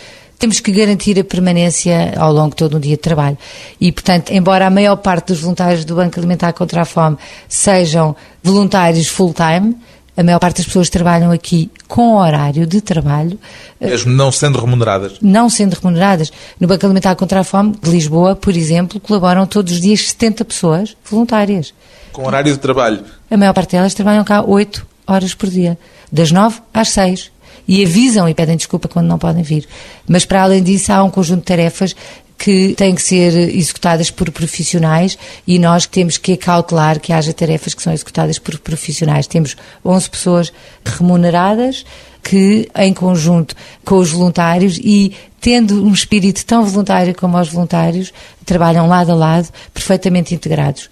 temos 0.41 0.60
que 0.60 0.71
garantir 0.71 1.19
a 1.19 1.23
permanência 1.23 2.15
ao 2.17 2.34
longo 2.34 2.49
de 2.49 2.56
todo 2.56 2.77
um 2.77 2.80
dia 2.80 2.95
de 2.95 3.01
trabalho. 3.01 3.38
E, 3.80 3.91
portanto, 3.91 4.32
embora 4.32 4.65
a 4.65 4.69
maior 4.71 4.95
parte 4.95 5.27
dos 5.27 5.41
voluntários 5.41 5.86
do 5.86 5.95
Banco 5.95 6.19
Alimentar 6.19 6.51
contra 6.54 6.82
a 6.82 6.86
Fome 6.86 7.15
sejam 7.47 8.15
voluntários 8.43 9.08
full-time, 9.08 9.77
a 10.17 10.23
maior 10.23 10.39
parte 10.39 10.58
das 10.58 10.65
pessoas 10.65 10.89
trabalham 10.89 11.32
aqui 11.32 11.69
com 11.88 12.15
horário 12.15 12.65
de 12.65 12.82
trabalho. 12.82 13.39
Mesmo 13.80 14.12
não 14.12 14.32
sendo 14.32 14.60
remuneradas? 14.60 15.13
Não 15.21 15.47
sendo 15.47 15.75
remuneradas. 15.75 16.32
No 16.60 16.67
Banco 16.67 16.88
Alimentar 16.88 17.15
contra 17.15 17.41
a 17.41 17.43
Fome 17.43 17.75
de 17.80 17.91
Lisboa, 17.91 18.36
por 18.36 18.58
exemplo, 18.58 18.99
colaboram 18.99 19.45
todos 19.45 19.73
os 19.73 19.80
dias 19.80 20.10
70 20.10 20.43
pessoas 20.43 20.97
voluntárias. 21.06 21.71
Com 22.12 22.25
horário 22.25 22.51
de 22.51 22.60
trabalho? 22.60 23.04
A 23.30 23.38
maior 23.38 23.54
parte 23.54 23.73
delas 23.73 23.93
trabalham 23.93 24.23
cá 24.23 24.43
8 24.43 24.88
horas 25.06 25.36
por 25.36 25.49
dia, 25.49 25.77
das 26.12 26.32
9 26.32 26.62
às 26.73 26.89
6 26.89 27.32
e 27.68 27.84
avisam 27.84 28.28
e 28.28 28.34
pedem 28.34 28.58
desculpa 28.58 28.88
quando 28.88 29.08
não 29.08 29.18
podem 29.18 29.44
vir. 29.44 29.68
Mas 30.08 30.26
para 30.26 30.44
além 30.44 30.62
disso 30.62 30.92
há 30.92 31.04
um 31.04 31.10
conjunto 31.10 31.40
de 31.40 31.46
tarefas 31.46 31.96
que 32.38 32.74
têm 32.76 32.96
que 32.96 33.04
ser 33.04 33.56
executadas 33.56 34.10
por 34.10 34.32
profissionais 34.32 35.16
e 35.46 35.60
nós 35.60 35.86
temos 35.86 36.18
que 36.18 36.34
acautelar 36.34 37.00
que 37.00 37.14
haja 37.14 37.32
tarefas 37.34 37.76
que 37.76 37.84
são 37.84 37.94
executadas 37.94 38.40
por 38.40 38.58
profissionais. 38.58 39.28
Temos 39.28 39.56
11 39.86 40.10
pessoas 40.10 40.54
remuneradas 40.84 41.86
que, 42.24 42.68
em 42.76 42.94
conjunto 42.96 43.56
com 43.86 43.98
os 43.98 44.12
voluntários 44.12 44.80
e 44.84 45.14
tendo 45.40 45.84
um 45.84 45.94
espírito 45.94 46.44
tão 46.44 46.66
voluntário 46.66 47.14
como 47.14 47.40
os 47.40 47.50
voluntários, 47.50 48.12
trabalham 48.44 48.88
lado 48.88 49.12
a 49.12 49.16
lado, 49.16 49.50
perfeitamente 49.72 50.34
integrados. 50.34 50.90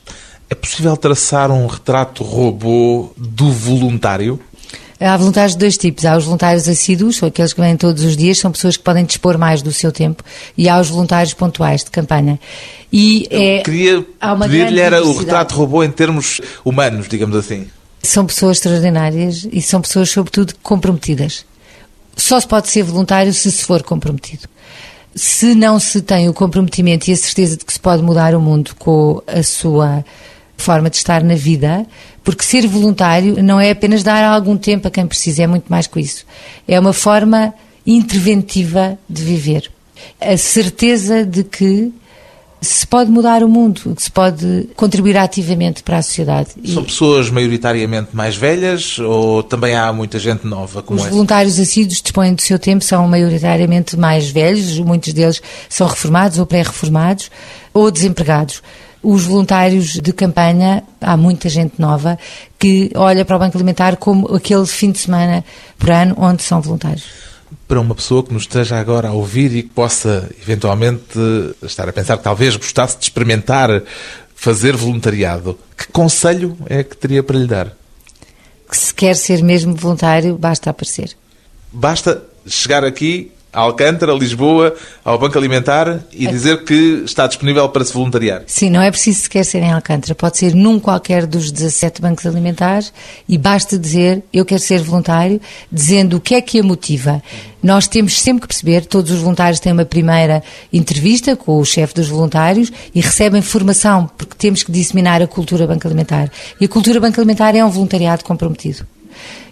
É 0.49 0.55
possível 0.55 0.97
traçar 0.97 1.51
um 1.51 1.67
retrato 1.67 2.23
robô 2.23 3.11
do 3.15 3.51
voluntário? 3.51 4.39
Há 4.99 5.15
voluntários 5.15 5.53
de 5.53 5.59
dois 5.59 5.77
tipos. 5.77 6.05
Há 6.05 6.17
os 6.17 6.25
voluntários 6.25 6.67
assíduos, 6.67 7.17
são 7.17 7.29
aqueles 7.29 7.53
que 7.53 7.61
vêm 7.61 7.77
todos 7.77 8.03
os 8.03 8.17
dias, 8.17 8.37
são 8.37 8.51
pessoas 8.51 8.75
que 8.75 8.83
podem 8.83 9.05
dispor 9.05 9.37
mais 9.37 9.61
do 9.61 9.71
seu 9.71 9.91
tempo, 9.91 10.23
e 10.57 10.67
há 10.67 10.79
os 10.79 10.89
voluntários 10.89 11.33
pontuais 11.33 11.83
de 11.83 11.91
campanha. 11.91 12.39
E 12.91 13.27
Eu 13.31 13.39
é, 13.39 13.59
queria 13.59 14.05
pedir-lhe 14.41 14.79
era 14.79 15.03
o 15.03 15.17
retrato 15.17 15.55
robô 15.55 15.83
em 15.83 15.91
termos 15.91 16.41
humanos, 16.65 17.07
digamos 17.07 17.35
assim. 17.37 17.67
São 18.03 18.25
pessoas 18.25 18.57
extraordinárias 18.57 19.47
e 19.51 19.61
são 19.61 19.81
pessoas, 19.81 20.09
sobretudo, 20.09 20.53
comprometidas. 20.61 21.45
Só 22.15 22.39
se 22.39 22.47
pode 22.47 22.69
ser 22.69 22.83
voluntário 22.83 23.33
se 23.33 23.51
se 23.51 23.63
for 23.63 23.81
comprometido. 23.83 24.43
Se 25.15 25.55
não 25.55 25.79
se 25.79 26.01
tem 26.01 26.27
o 26.27 26.33
comprometimento 26.33 27.09
e 27.09 27.13
a 27.13 27.17
certeza 27.17 27.57
de 27.57 27.65
que 27.65 27.73
se 27.73 27.79
pode 27.79 28.03
mudar 28.03 28.35
o 28.35 28.41
mundo 28.41 28.71
com 28.77 29.21
a 29.25 29.41
sua 29.43 30.03
forma 30.61 30.89
de 30.89 30.97
estar 30.97 31.23
na 31.23 31.35
vida, 31.35 31.85
porque 32.23 32.43
ser 32.43 32.67
voluntário 32.67 33.41
não 33.41 33.59
é 33.59 33.71
apenas 33.71 34.03
dar 34.03 34.23
algum 34.23 34.57
tempo 34.57 34.87
a 34.87 34.91
quem 34.91 35.07
precisa, 35.07 35.43
é 35.43 35.47
muito 35.47 35.65
mais 35.69 35.87
que 35.87 35.99
isso. 35.99 36.25
É 36.67 36.79
uma 36.79 36.93
forma 36.93 37.53
interventiva 37.85 38.97
de 39.09 39.23
viver. 39.23 39.71
A 40.21 40.37
certeza 40.37 41.25
de 41.25 41.43
que 41.43 41.91
se 42.61 42.85
pode 42.85 43.09
mudar 43.09 43.41
o 43.41 43.47
mundo, 43.47 43.93
que 43.95 44.03
se 44.03 44.11
pode 44.11 44.69
contribuir 44.75 45.17
ativamente 45.17 45.81
para 45.81 45.97
a 45.97 46.01
sociedade. 46.01 46.49
São 46.65 46.83
pessoas 46.83 47.29
maioritariamente 47.29 48.09
mais 48.13 48.35
velhas 48.35 48.99
ou 48.99 49.41
também 49.41 49.75
há 49.75 49.93
muita 49.93 50.19
gente 50.19 50.45
nova 50.45 50.81
como 50.81 50.99
Os 50.99 51.05
essa? 51.05 51.13
voluntários 51.13 51.57
assíduos 51.57 52.01
dispõem 52.01 52.33
do 52.33 52.41
seu 52.41 52.59
tempo, 52.59 52.83
são 52.83 53.07
maioritariamente 53.07 53.97
mais 53.97 54.29
velhos, 54.29 54.77
muitos 54.79 55.13
deles 55.13 55.41
são 55.69 55.87
reformados 55.87 56.37
ou 56.37 56.45
pré-reformados 56.45 57.31
ou 57.73 57.89
desempregados 57.89 58.61
os 59.01 59.23
voluntários 59.23 59.93
de 59.93 60.11
campanha, 60.11 60.83
há 60.99 61.15
muita 61.15 61.47
gente 61.49 61.79
nova 61.79 62.17
que 62.57 62.91
olha 62.95 63.23
para 63.23 63.35
o 63.35 63.39
Banco 63.39 63.57
Alimentar 63.57 63.97
como 63.97 64.33
aquele 64.35 64.65
fim 64.65 64.91
de 64.91 64.99
semana 64.99 65.43
por 65.77 65.89
ano 65.89 66.15
onde 66.17 66.43
são 66.43 66.61
voluntários. 66.61 67.05
Para 67.67 67.79
uma 67.79 67.95
pessoa 67.95 68.23
que 68.23 68.33
nos 68.33 68.43
esteja 68.43 68.77
agora 68.77 69.09
a 69.09 69.13
ouvir 69.13 69.55
e 69.55 69.63
que 69.63 69.69
possa 69.69 70.29
eventualmente 70.41 71.19
estar 71.63 71.87
a 71.87 71.93
pensar 71.93 72.17
que 72.17 72.23
talvez 72.23 72.55
gostasse 72.55 72.97
de 72.97 73.03
experimentar 73.05 73.83
fazer 74.35 74.75
voluntariado, 74.75 75.57
que 75.77 75.87
conselho 75.91 76.57
é 76.67 76.83
que 76.83 76.95
teria 76.95 77.23
para 77.23 77.37
lhe 77.37 77.47
dar? 77.47 77.73
Que 78.69 78.77
se 78.77 78.93
quer 78.93 79.15
ser 79.15 79.41
mesmo 79.43 79.75
voluntário, 79.75 80.37
basta 80.37 80.69
aparecer. 80.69 81.15
Basta 81.71 82.23
chegar 82.45 82.83
aqui 82.83 83.31
a 83.51 83.61
Alcântara, 83.61 84.13
Lisboa, 84.13 84.75
ao 85.03 85.17
Banco 85.17 85.37
Alimentar 85.37 85.99
e 86.11 86.27
dizer 86.27 86.63
que 86.63 87.03
está 87.05 87.25
disponível 87.25 87.67
para 87.69 87.83
se 87.83 87.93
voluntariar. 87.93 88.43
Sim, 88.45 88.69
não 88.69 88.81
é 88.81 88.91
preciso 88.91 89.21
sequer 89.21 89.43
ser 89.43 89.59
em 89.59 89.71
Alcântara, 89.71 90.13
pode 90.13 90.37
ser 90.37 90.53
num 90.53 90.79
qualquer 90.79 91.25
dos 91.25 91.51
17 91.51 92.01
bancos 92.01 92.25
alimentares 92.25 92.93
e 93.27 93.37
basta 93.37 93.77
dizer 93.77 94.23
eu 94.31 94.45
quero 94.45 94.61
ser 94.61 94.81
voluntário, 94.81 95.41
dizendo 95.71 96.17
o 96.17 96.19
que 96.19 96.35
é 96.35 96.41
que 96.41 96.59
a 96.59 96.63
motiva. 96.63 97.21
Nós 97.61 97.87
temos 97.87 98.21
sempre 98.21 98.41
que 98.41 98.47
perceber, 98.47 98.85
todos 98.85 99.11
os 99.11 99.19
voluntários 99.19 99.59
têm 99.59 99.73
uma 99.73 99.83
primeira 99.83 100.41
entrevista 100.71 101.35
com 101.35 101.57
o 101.57 101.65
chefe 101.65 101.93
dos 101.93 102.07
voluntários 102.07 102.71
e 102.93 103.01
recebem 103.01 103.41
formação, 103.41 104.09
porque 104.17 104.35
temos 104.37 104.63
que 104.63 104.71
disseminar 104.71 105.21
a 105.21 105.27
cultura 105.27 105.67
banco 105.67 105.85
alimentar. 105.87 106.31
E 106.61 106.65
a 106.65 106.69
cultura 106.69 106.99
banco 106.99 107.19
alimentar 107.19 107.55
é 107.55 107.65
um 107.65 107.69
voluntariado 107.69 108.23
comprometido. 108.23 108.85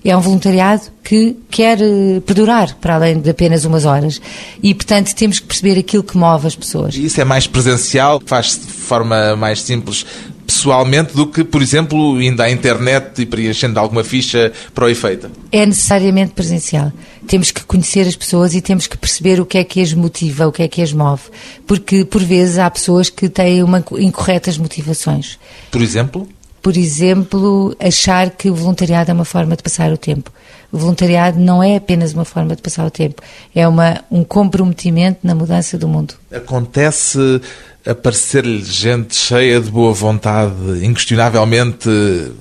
É 0.07 0.15
um 0.15 0.21
voluntariado 0.21 0.83
que 1.03 1.35
quer 1.51 1.81
eh, 1.81 2.21
perdurar 2.25 2.75
para 2.75 2.95
além 2.95 3.19
de 3.19 3.29
apenas 3.29 3.65
umas 3.65 3.83
horas. 3.83 4.21
E, 4.63 4.73
portanto, 4.73 5.13
temos 5.13 5.39
que 5.39 5.45
perceber 5.45 5.77
aquilo 5.77 6.01
que 6.01 6.17
move 6.17 6.47
as 6.47 6.55
pessoas. 6.55 6.95
E 6.95 7.03
isso 7.03 7.19
é 7.19 7.25
mais 7.25 7.45
presencial, 7.45 8.21
faz-se 8.25 8.61
de 8.61 8.71
forma 8.71 9.35
mais 9.35 9.61
simples 9.61 10.05
pessoalmente 10.45 11.13
do 11.13 11.27
que, 11.27 11.43
por 11.43 11.61
exemplo, 11.61 12.21
indo 12.21 12.41
à 12.41 12.49
internet 12.49 13.21
e 13.21 13.25
preenchendo 13.25 13.77
alguma 13.77 14.01
ficha 14.01 14.53
para 14.73 14.85
o 14.85 14.89
efeito? 14.89 15.29
É 15.51 15.65
necessariamente 15.65 16.31
presencial. 16.31 16.93
Temos 17.27 17.51
que 17.51 17.65
conhecer 17.65 18.07
as 18.07 18.15
pessoas 18.15 18.55
e 18.55 18.61
temos 18.61 18.87
que 18.87 18.97
perceber 18.97 19.41
o 19.41 19.45
que 19.45 19.57
é 19.57 19.63
que 19.65 19.81
as 19.81 19.93
motiva, 19.93 20.47
o 20.47 20.53
que 20.53 20.63
é 20.63 20.69
que 20.69 20.81
as 20.81 20.93
move. 20.93 21.23
Porque, 21.67 22.05
por 22.05 22.23
vezes, 22.23 22.57
há 22.57 22.69
pessoas 22.71 23.09
que 23.09 23.27
têm 23.27 23.61
uma 23.61 23.83
incorretas 23.99 24.57
motivações. 24.57 25.37
Por 25.69 25.81
exemplo? 25.81 26.25
Por 26.61 26.75
exemplo, 26.77 27.75
achar 27.79 28.31
que 28.31 28.49
o 28.49 28.55
voluntariado 28.55 29.11
é 29.11 29.13
uma 29.13 29.25
forma 29.25 29.55
de 29.55 29.63
passar 29.63 29.91
o 29.91 29.97
tempo. 29.97 30.31
O 30.71 30.77
voluntariado 30.77 31.39
não 31.39 31.63
é 31.63 31.77
apenas 31.77 32.13
uma 32.13 32.25
forma 32.25 32.55
de 32.55 32.61
passar 32.61 32.85
o 32.85 32.91
tempo, 32.91 33.21
é 33.55 33.67
uma, 33.67 34.03
um 34.11 34.23
comprometimento 34.23 35.19
na 35.23 35.33
mudança 35.33 35.77
do 35.77 35.87
mundo. 35.87 36.15
Acontece 36.31 37.41
aparecer-lhe 37.85 38.63
gente 38.63 39.15
cheia 39.15 39.61
de 39.61 39.71
boa 39.71 39.93
vontade, 39.93 40.85
inquestionavelmente 40.85 41.89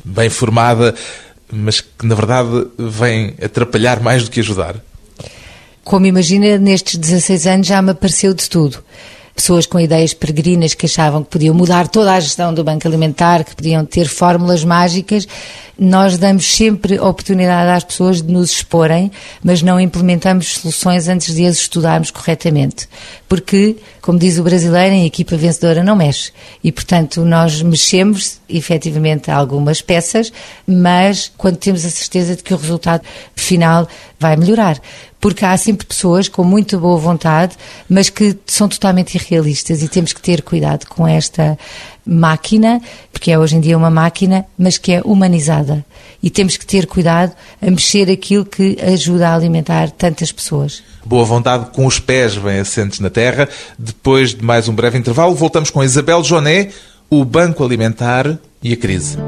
bem 0.05 0.29
formada, 0.29 0.93
mas 1.53 1.81
que 1.81 2.05
na 2.05 2.17
verdade 2.17 2.67
vem 2.77 3.35
atrapalhar 3.41 4.01
mais 4.01 4.25
do 4.25 4.31
que 4.31 4.41
ajudar? 4.41 4.75
Como 5.85 6.05
imagina, 6.05 6.59
nestes 6.59 6.97
16 6.97 7.47
anos 7.47 7.67
já 7.69 7.81
me 7.81 7.93
apareceu 7.93 8.35
de 8.35 8.51
tudo 8.51 8.83
pessoas 9.37 9.67
com 9.67 9.79
ideias 9.79 10.15
peregrinas 10.15 10.73
que 10.73 10.87
achavam 10.87 11.23
que 11.23 11.29
podiam 11.29 11.55
mudar 11.55 11.87
toda 11.87 12.15
a 12.15 12.19
gestão 12.19 12.55
do 12.55 12.65
Banco 12.65 12.89
Alimentar, 12.89 13.45
que 13.45 13.55
podiam 13.55 13.85
ter 13.85 14.09
fórmulas 14.09 14.65
mágicas. 14.65 15.29
Nós 15.79 16.17
damos 16.17 16.47
sempre 16.47 16.99
oportunidade 16.99 17.71
às 17.71 17.85
pessoas 17.85 18.23
de 18.23 18.33
nos 18.33 18.51
exporem, 18.51 19.13
mas 19.45 19.61
não 19.61 19.79
implementamos 19.79 20.55
soluções 20.55 21.07
antes 21.07 21.35
de 21.35 21.45
as 21.45 21.57
estudarmos 21.57 22.11
corretamente. 22.11 22.89
Porque, 23.29 23.77
como 24.01 24.19
diz 24.19 24.39
o 24.39 24.43
brasileiro, 24.43 24.95
a 24.95 25.05
equipa 25.05 25.37
vencedora 25.37 25.85
não 25.85 25.95
mexe. 25.95 26.33
E, 26.65 26.73
portanto, 26.73 27.23
nós 27.27 27.61
mexemos, 27.61 28.41
efetivamente, 28.49 29.31
algumas 29.31 29.83
peças, 29.83 30.33
mas 30.67 31.31
quando 31.37 31.59
temos 31.59 31.85
a 31.85 31.91
certeza 31.91 32.37
de 32.37 32.43
que 32.43 32.55
o 32.55 32.57
resultado 32.57 33.03
final 33.35 33.87
vai 34.19 34.35
melhorar 34.35 34.81
porque 35.27 35.45
há 35.45 35.57
sempre 35.57 35.85
pessoas 35.85 36.29
com 36.29 36.45
muita 36.45 36.79
boa 36.79 36.97
vontade, 36.97 37.57
mas 37.91 38.09
que 38.09 38.39
são 38.47 38.69
totalmente 38.69 39.17
irrealistas 39.17 39.83
e 39.83 39.89
temos 39.89 40.13
que 40.13 40.23
ter 40.23 40.41
cuidado 40.41 40.87
com 40.87 41.05
esta 41.05 41.59
máquina, 42.07 42.81
porque 43.13 43.33
é 43.33 43.37
hoje 43.37 43.57
em 43.57 43.61
dia 43.61 43.77
uma 43.77 43.91
máquina, 43.91 44.47
mas 44.57 44.79
que 44.79 44.93
é 44.93 45.03
humanizada. 45.05 45.85
E 46.23 46.31
temos 46.31 46.57
que 46.57 46.65
ter 46.65 46.87
cuidado 46.87 47.35
a 47.61 47.69
mexer 47.69 48.09
aquilo 48.09 48.45
que 48.45 48.79
ajuda 48.81 49.31
a 49.31 49.35
alimentar 49.35 49.91
tantas 49.91 50.31
pessoas. 50.31 50.81
Boa 51.05 51.25
vontade 51.25 51.73
com 51.73 51.87
os 51.87 51.99
pés 51.99 52.37
bem 52.37 52.61
assentes 52.61 53.01
na 53.01 53.11
terra. 53.11 53.49
Depois 53.77 54.33
de 54.33 54.45
mais 54.45 54.69
um 54.69 54.75
breve 54.77 54.97
intervalo, 54.97 55.35
voltamos 55.35 55.71
com 55.71 55.83
Isabel 55.83 56.23
Joné, 56.23 56.69
o 57.11 57.25
Banco 57.25 57.65
Alimentar 57.65 58.39
e 58.63 58.73
a 58.73 58.77
crise. 58.77 59.19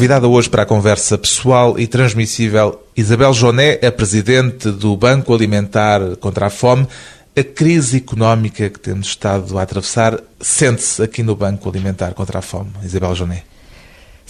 Convidada 0.00 0.26
hoje 0.26 0.48
para 0.48 0.62
a 0.62 0.66
conversa 0.66 1.18
pessoal 1.18 1.78
e 1.78 1.86
transmissível, 1.86 2.82
Isabel 2.96 3.34
Joné, 3.34 3.74
a 3.86 3.92
presidente 3.92 4.70
do 4.70 4.96
Banco 4.96 5.34
Alimentar 5.34 6.16
contra 6.16 6.46
a 6.46 6.50
Fome. 6.50 6.88
A 7.36 7.44
crise 7.44 7.98
económica 7.98 8.70
que 8.70 8.80
temos 8.80 9.08
estado 9.08 9.58
a 9.58 9.62
atravessar 9.62 10.18
sente-se 10.40 11.02
aqui 11.02 11.22
no 11.22 11.36
Banco 11.36 11.68
Alimentar 11.68 12.14
contra 12.14 12.38
a 12.38 12.42
Fome, 12.42 12.70
Isabel 12.82 13.14
Joné? 13.14 13.49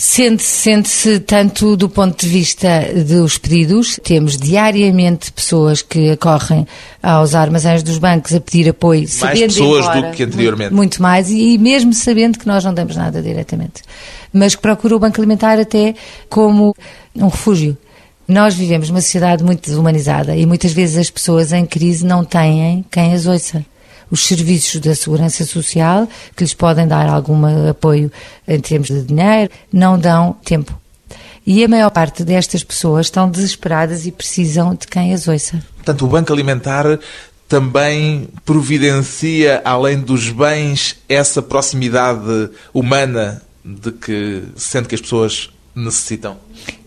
Sente-se, 0.03 0.49
sente-se 0.49 1.21
tanto 1.21 1.77
do 1.77 1.89
ponto 1.89 2.25
de 2.25 2.27
vista 2.27 2.87
dos 3.07 3.37
pedidos, 3.37 4.01
temos 4.03 4.39
diariamente 4.39 5.31
pessoas 5.31 5.83
que 5.83 6.11
acorrem 6.11 6.67
aos 7.03 7.35
armazéns 7.35 7.83
dos 7.83 7.99
bancos 7.99 8.35
a 8.35 8.41
pedir 8.41 8.71
apoio, 8.71 9.01
mais 9.01 9.13
sabendo 9.13 9.53
pessoas 9.53 9.85
embora, 9.85 10.03
do 10.03 10.17
que 10.17 10.23
anteriormente. 10.23 10.73
Muito, 10.73 10.77
muito 10.77 11.03
mais, 11.03 11.31
e 11.31 11.59
mesmo 11.59 11.93
sabendo 11.93 12.39
que 12.39 12.47
nós 12.47 12.65
não 12.65 12.73
damos 12.73 12.97
nada 12.97 13.21
diretamente 13.21 13.83
mas 14.33 14.55
que 14.55 14.63
procura 14.63 14.97
o 14.97 14.99
Banco 14.99 15.21
Alimentar 15.21 15.59
até 15.59 15.95
como 16.29 16.75
um 17.15 17.29
refúgio. 17.29 17.77
Nós 18.27 18.55
vivemos 18.55 18.89
numa 18.89 19.01
sociedade 19.01 19.43
muito 19.43 19.69
desumanizada 19.69 20.37
e 20.37 20.47
muitas 20.47 20.73
vezes 20.73 20.97
as 20.97 21.11
pessoas 21.11 21.53
em 21.53 21.67
crise 21.67 22.07
não 22.07 22.25
têm 22.25 22.85
quem 22.91 23.13
as 23.13 23.27
ouça. 23.27 23.65
Os 24.11 24.27
serviços 24.27 24.81
da 24.81 24.94
Segurança 24.94 25.44
Social, 25.44 26.09
que 26.37 26.42
lhes 26.42 26.55
podem 26.55 26.87
dar 26.87 27.09
algum 27.09 27.68
apoio 27.68 28.11
em 28.46 28.61
termos 28.61 28.88
de 28.88 29.03
dinheiro, 29.03 29.51
não 29.73 29.99
dão 29.99 30.37
tempo. 30.44 30.79
E 31.46 31.64
a 31.64 31.68
maior 31.68 31.90
parte 31.90 32.25
destas 32.25 32.62
pessoas 32.62 33.07
estão 33.07 33.31
desesperadas 33.31 34.07
e 34.07 34.12
precisam 34.12 34.75
de 34.75 34.87
quem 34.87 35.14
as 35.14 35.27
ouça. 35.27 35.62
Portanto, 35.77 36.05
o 36.05 36.09
Banco 36.09 36.33
Alimentar 36.33 36.99
também 37.49 38.29
providencia, 38.44 39.61
além 39.64 40.01
dos 40.01 40.31
bens, 40.31 40.96
essa 41.09 41.42
proximidade 41.42 42.51
humana 42.73 43.42
de 43.64 43.90
que 43.90 44.44
sente 44.55 44.88
que 44.88 44.94
as 44.94 45.01
pessoas 45.01 45.51
necessitam? 45.75 46.37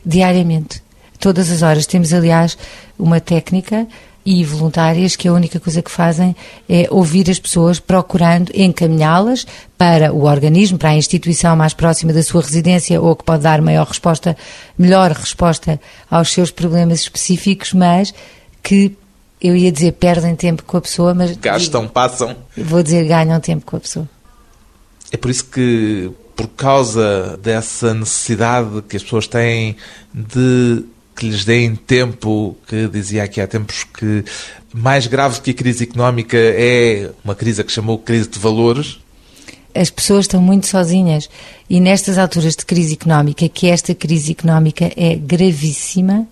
Diariamente. 0.05 0.81
Todas 1.19 1.51
as 1.51 1.61
horas. 1.61 1.85
Temos, 1.85 2.13
aliás, 2.13 2.57
uma 2.97 3.19
técnica 3.19 3.87
e 4.25 4.43
voluntárias 4.43 5.15
que 5.15 5.27
a 5.27 5.33
única 5.33 5.59
coisa 5.59 5.81
que 5.81 5.91
fazem 5.91 6.35
é 6.69 6.87
ouvir 6.89 7.29
as 7.29 7.39
pessoas 7.39 7.79
procurando 7.79 8.51
encaminhá-las 8.53 9.45
para 9.77 10.13
o 10.13 10.23
organismo, 10.23 10.77
para 10.77 10.89
a 10.89 10.95
instituição 10.95 11.55
mais 11.55 11.73
próxima 11.73 12.13
da 12.13 12.23
sua 12.23 12.41
residência 12.41 13.01
ou 13.01 13.15
que 13.15 13.23
pode 13.23 13.43
dar 13.43 13.61
maior 13.61 13.87
resposta, 13.87 14.37
melhor 14.77 15.11
resposta 15.11 15.79
aos 16.09 16.31
seus 16.31 16.51
problemas 16.51 17.01
específicos, 17.01 17.73
mas 17.73 18.13
que 18.61 18.95
eu 19.41 19.55
ia 19.55 19.71
dizer 19.71 19.91
perdem 19.93 20.35
tempo 20.35 20.63
com 20.63 20.77
a 20.77 20.81
pessoa, 20.81 21.13
mas 21.13 21.35
gastam, 21.35 21.87
passam. 21.87 22.35
Vou 22.55 22.81
dizer 22.81 23.05
ganham 23.05 23.39
tempo 23.41 23.65
com 23.65 23.75
a 23.75 23.79
pessoa. 23.79 24.07
É 25.11 25.17
por 25.17 25.29
isso 25.29 25.45
que 25.45 26.09
por 26.35 26.47
causa 26.47 27.37
dessa 27.43 27.93
necessidade 27.93 28.81
que 28.87 28.97
as 28.97 29.03
pessoas 29.03 29.27
têm 29.27 29.75
de 30.13 30.83
que 31.15 31.27
lhes 31.27 31.45
deem 31.45 31.75
tempo, 31.75 32.57
que 32.67 32.87
dizia 32.87 33.23
aqui 33.23 33.39
há 33.39 33.47
tempos 33.47 33.83
que 33.83 34.23
mais 34.73 35.07
grave 35.07 35.41
que 35.41 35.51
a 35.51 35.53
crise 35.53 35.83
económica 35.83 36.37
é 36.37 37.09
uma 37.23 37.35
crise 37.35 37.63
que 37.63 37.71
chamou 37.71 37.97
crise 37.97 38.29
de 38.29 38.39
valores. 38.39 38.99
As 39.75 39.89
pessoas 39.89 40.25
estão 40.25 40.41
muito 40.41 40.67
sozinhas 40.67 41.29
e 41.69 41.79
nestas 41.79 42.17
alturas 42.17 42.55
de 42.55 42.65
crise 42.65 42.93
económica, 42.93 43.47
que 43.49 43.67
esta 43.67 43.93
crise 43.95 44.31
económica 44.31 44.91
é 44.95 45.15
gravíssima 45.15 46.27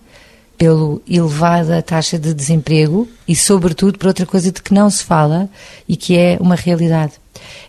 pelo 0.57 1.01
elevada 1.09 1.81
taxa 1.81 2.19
de 2.19 2.33
desemprego 2.35 3.07
e 3.27 3.35
sobretudo 3.35 3.97
por 3.97 4.07
outra 4.07 4.27
coisa 4.27 4.51
de 4.51 4.61
que 4.61 4.73
não 4.73 4.89
se 4.91 5.03
fala 5.03 5.49
e 5.89 5.95
que 5.95 6.15
é 6.15 6.37
uma 6.39 6.55
realidade 6.55 7.13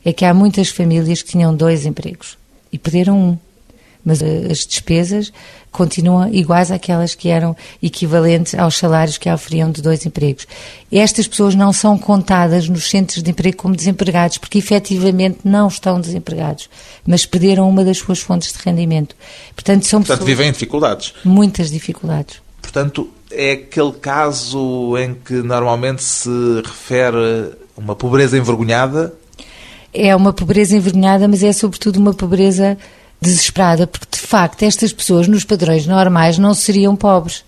é 0.04 0.12
que 0.12 0.24
há 0.24 0.34
muitas 0.34 0.68
famílias 0.68 1.22
que 1.22 1.30
tinham 1.30 1.54
dois 1.54 1.86
empregos 1.86 2.36
e 2.72 2.78
perderam 2.78 3.18
um. 3.18 3.38
mas 4.04 4.20
eh, 4.22 4.48
as 4.50 4.66
despesas 4.66 5.32
continuam 5.72 6.28
iguais 6.32 6.70
àquelas 6.70 7.14
que 7.14 7.28
eram 7.28 7.56
equivalentes 7.82 8.54
aos 8.54 8.76
salários 8.76 9.18
que 9.18 9.28
oferiam 9.28 9.70
de 9.70 9.80
dois 9.80 10.04
empregos. 10.04 10.46
Estas 10.92 11.26
pessoas 11.26 11.54
não 11.54 11.72
são 11.72 11.98
contadas 11.98 12.68
nos 12.68 12.88
centros 12.88 13.22
de 13.22 13.30
emprego 13.30 13.56
como 13.56 13.74
desempregados, 13.74 14.38
porque 14.38 14.58
efetivamente 14.58 15.38
não 15.42 15.66
estão 15.66 16.00
desempregados, 16.00 16.68
mas 17.06 17.24
perderam 17.24 17.68
uma 17.68 17.84
das 17.84 17.98
suas 17.98 18.20
fontes 18.20 18.52
de 18.52 18.58
rendimento. 18.62 19.16
Portanto, 19.54 19.86
são 19.86 20.02
Portanto, 20.02 20.26
vivem 20.26 20.48
em 20.48 20.52
dificuldades. 20.52 21.14
Muitas 21.24 21.70
dificuldades. 21.70 22.36
Portanto, 22.60 23.08
é 23.30 23.52
aquele 23.52 23.92
caso 23.92 24.96
em 24.98 25.14
que 25.14 25.34
normalmente 25.34 26.02
se 26.02 26.30
refere 26.62 27.52
uma 27.76 27.96
pobreza 27.96 28.36
envergonhada? 28.36 29.14
É 29.92 30.14
uma 30.14 30.32
pobreza 30.32 30.76
envergonhada, 30.76 31.26
mas 31.26 31.42
é 31.42 31.52
sobretudo 31.52 31.98
uma 31.98 32.14
pobreza 32.14 32.78
desesperada, 33.22 33.86
porque 33.86 34.06
de 34.10 34.18
facto 34.18 34.64
estas 34.64 34.92
pessoas 34.92 35.28
nos 35.28 35.44
padrões 35.44 35.86
normais 35.86 36.38
não 36.38 36.52
seriam 36.52 36.96
pobres, 36.96 37.44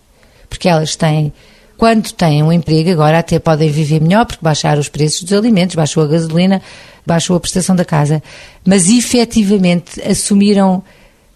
porque 0.48 0.68
elas 0.68 0.94
têm, 0.94 1.32
quando 1.76 2.12
têm 2.12 2.44
um 2.44 2.52
emprego, 2.52 2.92
agora 2.92 3.18
até 3.18 3.40
podem 3.40 3.68
viver 3.70 4.00
melhor, 4.00 4.24
porque 4.24 4.40
baixaram 4.40 4.80
os 4.80 4.88
preços 4.88 5.24
dos 5.24 5.36
alimentos, 5.36 5.74
baixou 5.74 6.04
a 6.04 6.06
gasolina, 6.06 6.62
baixou 7.04 7.36
a 7.36 7.40
prestação 7.40 7.74
da 7.74 7.84
casa, 7.84 8.22
mas 8.64 8.88
efetivamente 8.88 10.00
assumiram 10.00 10.80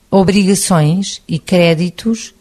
obrigações 0.09 1.21
e 1.27 1.39
créditos 1.41 2.33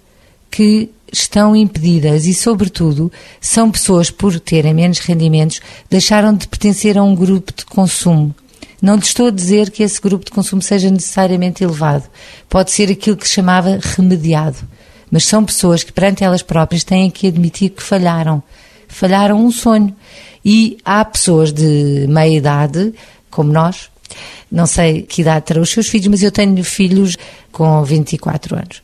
que 0.51 0.91
estão 1.12 1.55
impedidas 1.55 2.27
e, 2.27 2.33
sobretudo, 2.33 3.12
são 3.41 3.71
pessoas, 3.71 4.12
por 4.12 4.39
terem 4.39 4.73
menos 4.73 4.99
rendimentos, 4.99 5.62
deixaram 5.89 6.33
de 6.33 6.47
pertencer 6.47 6.95
a 6.95 7.03
um 7.03 7.15
grupo 7.15 7.51
de 7.55 7.65
consumo. 7.65 8.36
Não 8.81 8.95
lhe 8.95 9.01
estou 9.01 9.27
a 9.27 9.31
dizer 9.31 9.71
que 9.71 9.83
esse 9.83 9.99
grupo 9.99 10.25
de 10.25 10.31
consumo 10.31 10.61
seja 10.61 10.89
necessariamente 10.89 11.63
elevado. 11.63 12.03
Pode 12.49 12.71
ser 12.71 12.91
aquilo 12.91 13.17
que 13.17 13.27
se 13.27 13.33
chamava 13.33 13.79
remediado. 13.81 14.57
Mas 15.09 15.25
são 15.25 15.43
pessoas 15.43 15.83
que, 15.83 15.91
perante 15.91 16.23
elas 16.23 16.41
próprias, 16.41 16.83
têm 16.83 17.09
que 17.09 17.27
admitir 17.27 17.69
que 17.71 17.81
falharam. 17.81 18.43
Falharam 18.87 19.43
um 19.43 19.51
sonho. 19.51 19.95
E 20.43 20.77
há 20.85 21.03
pessoas 21.03 21.51
de 21.51 22.05
meia 22.07 22.37
idade, 22.37 22.93
como 23.29 23.51
nós, 23.51 23.89
não 24.51 24.65
sei 24.65 25.01
que 25.01 25.21
idade 25.21 25.45
terão 25.45 25.61
os 25.61 25.69
seus 25.69 25.87
filhos, 25.87 26.07
mas 26.07 26.23
eu 26.23 26.31
tenho 26.31 26.63
filhos 26.63 27.17
com 27.51 27.83
24 27.83 28.55
anos. 28.55 28.81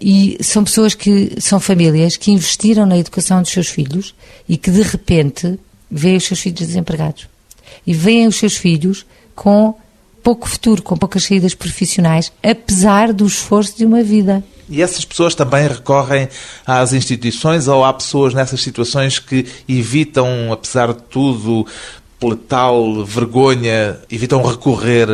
E 0.00 0.38
são 0.40 0.64
pessoas 0.64 0.94
que 0.94 1.34
são 1.40 1.60
famílias 1.60 2.16
que 2.16 2.30
investiram 2.30 2.86
na 2.86 2.96
educação 2.96 3.42
dos 3.42 3.50
seus 3.50 3.68
filhos 3.68 4.14
e 4.48 4.56
que 4.56 4.70
de 4.70 4.82
repente 4.82 5.58
veem 5.90 6.16
os 6.16 6.24
seus 6.24 6.40
filhos 6.40 6.60
desempregados. 6.60 7.28
E 7.86 7.92
veem 7.92 8.26
os 8.26 8.36
seus 8.36 8.56
filhos 8.56 9.04
com 9.34 9.74
pouco 10.22 10.48
futuro, 10.48 10.82
com 10.82 10.96
poucas 10.96 11.24
saídas 11.24 11.54
profissionais, 11.54 12.32
apesar 12.42 13.12
do 13.12 13.26
esforço 13.26 13.76
de 13.76 13.84
uma 13.84 14.02
vida. 14.02 14.42
E 14.68 14.80
essas 14.80 15.04
pessoas 15.04 15.34
também 15.34 15.66
recorrem 15.66 16.28
às 16.64 16.92
instituições 16.92 17.66
ou 17.66 17.84
há 17.84 17.92
pessoas 17.92 18.32
nessas 18.32 18.60
situações 18.60 19.18
que 19.18 19.44
evitam, 19.68 20.52
apesar 20.52 20.92
de 20.92 21.02
tudo, 21.02 21.66
pela 22.20 22.36
tal 22.36 23.04
vergonha, 23.04 23.98
evitam 24.10 24.42
recorrer 24.42 25.08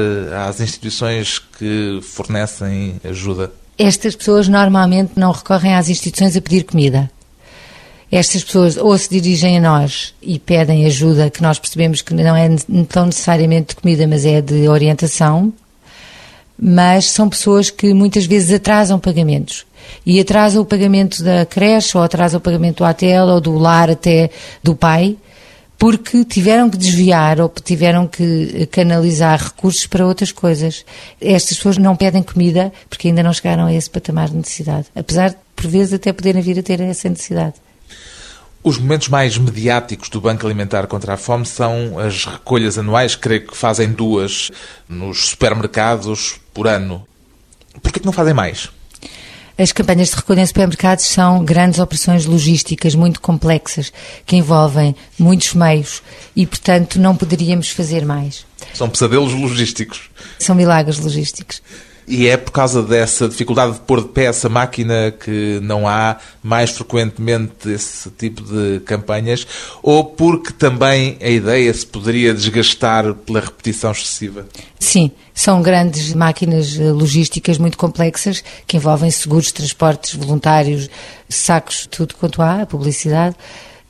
às 0.46 0.60
instituições 0.60 1.38
que 1.38 2.00
fornecem 2.02 3.00
ajuda? 3.02 3.50
Estas 3.78 4.16
pessoas 4.16 4.48
normalmente 4.48 5.12
não 5.16 5.32
recorrem 5.32 5.74
às 5.74 5.88
instituições 5.88 6.36
a 6.36 6.40
pedir 6.42 6.64
comida. 6.64 7.10
Estas 8.10 8.44
pessoas 8.44 8.76
ou 8.76 8.96
se 8.96 9.10
dirigem 9.10 9.58
a 9.58 9.60
nós 9.60 10.14
e 10.22 10.38
pedem 10.38 10.86
ajuda, 10.86 11.30
que 11.30 11.42
nós 11.42 11.58
percebemos 11.58 12.02
que 12.02 12.14
não 12.14 12.36
é 12.36 12.48
tão 12.88 13.06
necessariamente 13.06 13.74
de 13.74 13.80
comida, 13.80 14.06
mas 14.06 14.24
é 14.24 14.40
de 14.40 14.68
orientação, 14.68 15.52
mas 16.58 17.06
são 17.06 17.28
pessoas 17.28 17.68
que 17.68 17.92
muitas 17.92 18.24
vezes 18.24 18.54
atrasam 18.54 18.98
pagamentos. 18.98 19.66
E 20.04 20.18
atrasam 20.20 20.62
o 20.62 20.66
pagamento 20.66 21.22
da 21.22 21.44
creche, 21.44 21.96
ou 21.96 22.02
atrasam 22.02 22.38
o 22.38 22.40
pagamento 22.40 22.78
do 22.78 22.84
ATL, 22.84 23.28
ou 23.28 23.40
do 23.40 23.56
lar 23.58 23.90
até 23.90 24.30
do 24.62 24.74
pai, 24.74 25.16
porque 25.78 26.24
tiveram 26.24 26.70
que 26.70 26.76
desviar 26.76 27.40
ou 27.40 27.52
tiveram 27.62 28.06
que 28.06 28.66
canalizar 28.70 29.38
recursos 29.42 29.86
para 29.86 30.06
outras 30.06 30.32
coisas. 30.32 30.84
Estas 31.20 31.56
pessoas 31.56 31.76
não 31.76 31.94
pedem 31.94 32.22
comida 32.22 32.72
porque 32.88 33.08
ainda 33.08 33.22
não 33.22 33.32
chegaram 33.32 33.66
a 33.66 33.74
esse 33.74 33.90
patamar 33.90 34.28
de 34.28 34.36
necessidade, 34.36 34.86
apesar 34.94 35.30
de, 35.30 35.36
por 35.54 35.66
vezes, 35.66 35.92
até 35.92 36.12
poderem 36.12 36.40
vir 36.40 36.58
a 36.58 36.62
ter 36.62 36.80
essa 36.80 37.08
necessidade. 37.08 37.54
Os 38.66 38.78
momentos 38.78 39.06
mais 39.06 39.38
mediáticos 39.38 40.08
do 40.08 40.20
Banco 40.20 40.44
Alimentar 40.44 40.88
contra 40.88 41.14
a 41.14 41.16
Fome 41.16 41.46
são 41.46 42.00
as 42.00 42.24
recolhas 42.24 42.76
anuais, 42.76 43.14
creio 43.14 43.46
que 43.46 43.56
fazem 43.56 43.92
duas 43.92 44.50
nos 44.88 45.28
supermercados 45.28 46.40
por 46.52 46.66
ano. 46.66 47.06
Por 47.80 47.92
que 47.92 48.04
não 48.04 48.10
fazem 48.10 48.34
mais? 48.34 48.68
As 49.56 49.70
campanhas 49.70 50.10
de 50.10 50.16
recolha 50.16 50.40
em 50.40 50.46
supermercados 50.46 51.04
são 51.04 51.44
grandes 51.44 51.78
operações 51.78 52.26
logísticas 52.26 52.96
muito 52.96 53.20
complexas, 53.20 53.92
que 54.26 54.34
envolvem 54.34 54.96
muitos 55.16 55.54
meios 55.54 56.02
e, 56.34 56.44
portanto, 56.44 56.98
não 56.98 57.14
poderíamos 57.14 57.70
fazer 57.70 58.04
mais. 58.04 58.44
São 58.74 58.90
pesadelos 58.90 59.32
logísticos. 59.32 60.10
São 60.40 60.56
milagres 60.56 60.98
logísticos. 60.98 61.62
E 62.08 62.28
é 62.28 62.36
por 62.36 62.52
causa 62.52 62.82
dessa 62.82 63.28
dificuldade 63.28 63.74
de 63.74 63.80
pôr 63.80 64.00
de 64.00 64.08
pé 64.08 64.26
essa 64.26 64.48
máquina 64.48 65.10
que 65.10 65.58
não 65.60 65.88
há 65.88 66.18
mais 66.40 66.70
frequentemente 66.70 67.68
esse 67.68 68.08
tipo 68.10 68.42
de 68.42 68.80
campanhas? 68.80 69.44
Ou 69.82 70.04
porque 70.04 70.52
também 70.52 71.18
a 71.20 71.28
ideia 71.28 71.72
se 71.74 71.84
poderia 71.84 72.32
desgastar 72.32 73.12
pela 73.12 73.40
repetição 73.40 73.90
excessiva? 73.90 74.46
Sim, 74.78 75.10
são 75.34 75.60
grandes 75.60 76.14
máquinas 76.14 76.76
logísticas 76.76 77.58
muito 77.58 77.76
complexas 77.76 78.42
que 78.68 78.76
envolvem 78.76 79.10
seguros, 79.10 79.50
transportes 79.50 80.14
voluntários, 80.14 80.88
sacos, 81.28 81.88
tudo 81.90 82.14
quanto 82.14 82.40
há, 82.40 82.64
publicidade, 82.66 83.34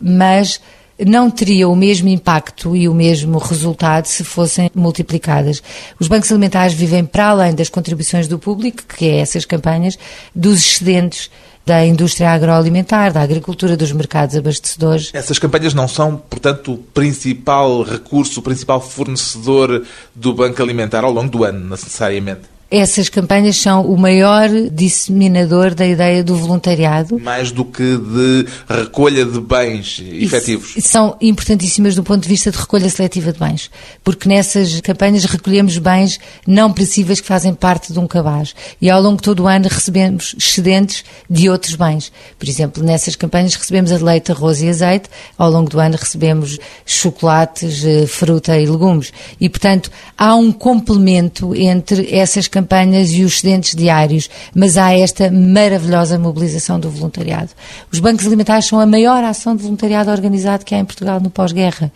mas 0.00 0.58
não 1.04 1.30
teria 1.30 1.68
o 1.68 1.76
mesmo 1.76 2.08
impacto 2.08 2.74
e 2.76 2.88
o 2.88 2.94
mesmo 2.94 3.38
resultado 3.38 4.06
se 4.06 4.24
fossem 4.24 4.70
multiplicadas. 4.74 5.62
Os 6.00 6.08
bancos 6.08 6.30
alimentares 6.30 6.74
vivem 6.74 7.04
para 7.04 7.28
além 7.28 7.54
das 7.54 7.68
contribuições 7.68 8.28
do 8.28 8.38
público, 8.38 8.82
que 8.96 9.06
é 9.06 9.18
essas 9.18 9.44
campanhas, 9.44 9.98
dos 10.34 10.58
excedentes 10.58 11.30
da 11.66 11.84
indústria 11.84 12.30
agroalimentar, 12.30 13.12
da 13.12 13.20
agricultura, 13.20 13.76
dos 13.76 13.90
mercados 13.90 14.36
abastecedores. 14.36 15.10
Essas 15.12 15.36
campanhas 15.36 15.74
não 15.74 15.88
são, 15.88 16.16
portanto, 16.16 16.74
o 16.74 16.78
principal 16.78 17.82
recurso, 17.82 18.38
o 18.38 18.42
principal 18.42 18.80
fornecedor 18.80 19.84
do 20.14 20.32
Banco 20.32 20.62
Alimentar 20.62 21.02
ao 21.02 21.10
longo 21.10 21.28
do 21.28 21.42
ano, 21.42 21.68
necessariamente? 21.68 22.55
Essas 22.78 23.08
campanhas 23.08 23.56
são 23.56 23.86
o 23.86 23.96
maior 23.96 24.48
disseminador 24.70 25.74
da 25.74 25.86
ideia 25.86 26.22
do 26.22 26.36
voluntariado. 26.36 27.18
Mais 27.18 27.50
do 27.50 27.64
que 27.64 27.96
de 27.96 28.46
recolha 28.68 29.24
de 29.24 29.40
bens 29.40 30.02
efetivos. 30.04 30.74
São 30.80 31.16
importantíssimas 31.20 31.94
do 31.94 32.02
ponto 32.02 32.22
de 32.22 32.28
vista 32.28 32.50
de 32.50 32.58
recolha 32.58 32.90
seletiva 32.90 33.32
de 33.32 33.38
bens, 33.38 33.70
porque 34.04 34.28
nessas 34.28 34.80
campanhas 34.82 35.24
recolhemos 35.24 35.78
bens 35.78 36.20
não 36.46 36.72
perecíveis 36.72 37.20
que 37.20 37.26
fazem 37.26 37.54
parte 37.54 37.92
de 37.92 37.98
um 37.98 38.06
cabaz 38.06 38.54
e 38.80 38.90
ao 38.90 39.00
longo 39.00 39.16
de 39.16 39.22
todo 39.22 39.44
o 39.44 39.46
ano 39.46 39.68
recebemos 39.68 40.34
excedentes 40.38 41.02
de 41.28 41.48
outros 41.48 41.74
bens. 41.74 42.12
Por 42.38 42.46
exemplo, 42.48 42.84
nessas 42.84 43.16
campanhas 43.16 43.54
recebemos 43.54 43.90
a 43.90 43.96
leite, 43.96 44.32
arroz 44.32 44.60
e 44.60 44.68
azeite, 44.68 45.08
ao 45.38 45.50
longo 45.50 45.70
do 45.70 45.80
ano 45.80 45.96
recebemos 45.96 46.58
chocolates, 46.84 47.84
eh, 47.84 48.06
fruta 48.06 48.58
e 48.58 48.66
legumes. 48.66 49.12
E, 49.40 49.48
portanto, 49.48 49.90
há 50.16 50.34
um 50.34 50.52
complemento 50.52 51.54
entre 51.54 52.14
essas 52.14 52.46
campanhas 52.46 52.65
e 53.12 53.24
os 53.24 53.34
excedentes 53.34 53.74
diários, 53.74 54.28
mas 54.54 54.76
há 54.76 54.92
esta 54.92 55.30
maravilhosa 55.30 56.18
mobilização 56.18 56.78
do 56.78 56.90
voluntariado. 56.90 57.50
Os 57.92 58.00
bancos 58.00 58.26
alimentares 58.26 58.66
são 58.66 58.80
a 58.80 58.86
maior 58.86 59.22
ação 59.24 59.54
de 59.54 59.62
voluntariado 59.62 60.10
organizado 60.10 60.64
que 60.64 60.74
há 60.74 60.78
em 60.78 60.84
Portugal 60.84 61.20
no 61.20 61.30
pós-guerra 61.30 61.92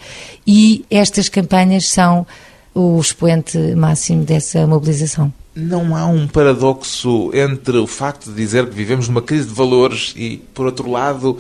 e 0.47 0.85
estas 0.91 1.29
campanhas 1.29 1.89
são 1.89 2.27
o 2.75 3.01
expoente 3.01 3.59
máximo 3.75 4.25
dessa 4.25 4.67
mobilização. 4.67 5.33
Não 5.55 5.97
há 5.97 6.07
um 6.07 6.29
paradoxo 6.29 7.31
entre 7.35 7.77
o 7.77 7.87
facto 7.87 8.31
de 8.31 8.37
dizer 8.37 8.69
que 8.69 8.75
vivemos 8.75 9.09
numa 9.09 9.21
crise 9.21 9.49
de 9.49 9.55
valores 9.55 10.15
e, 10.17 10.37
por 10.55 10.67
outro 10.67 10.89
lado, 10.89 11.37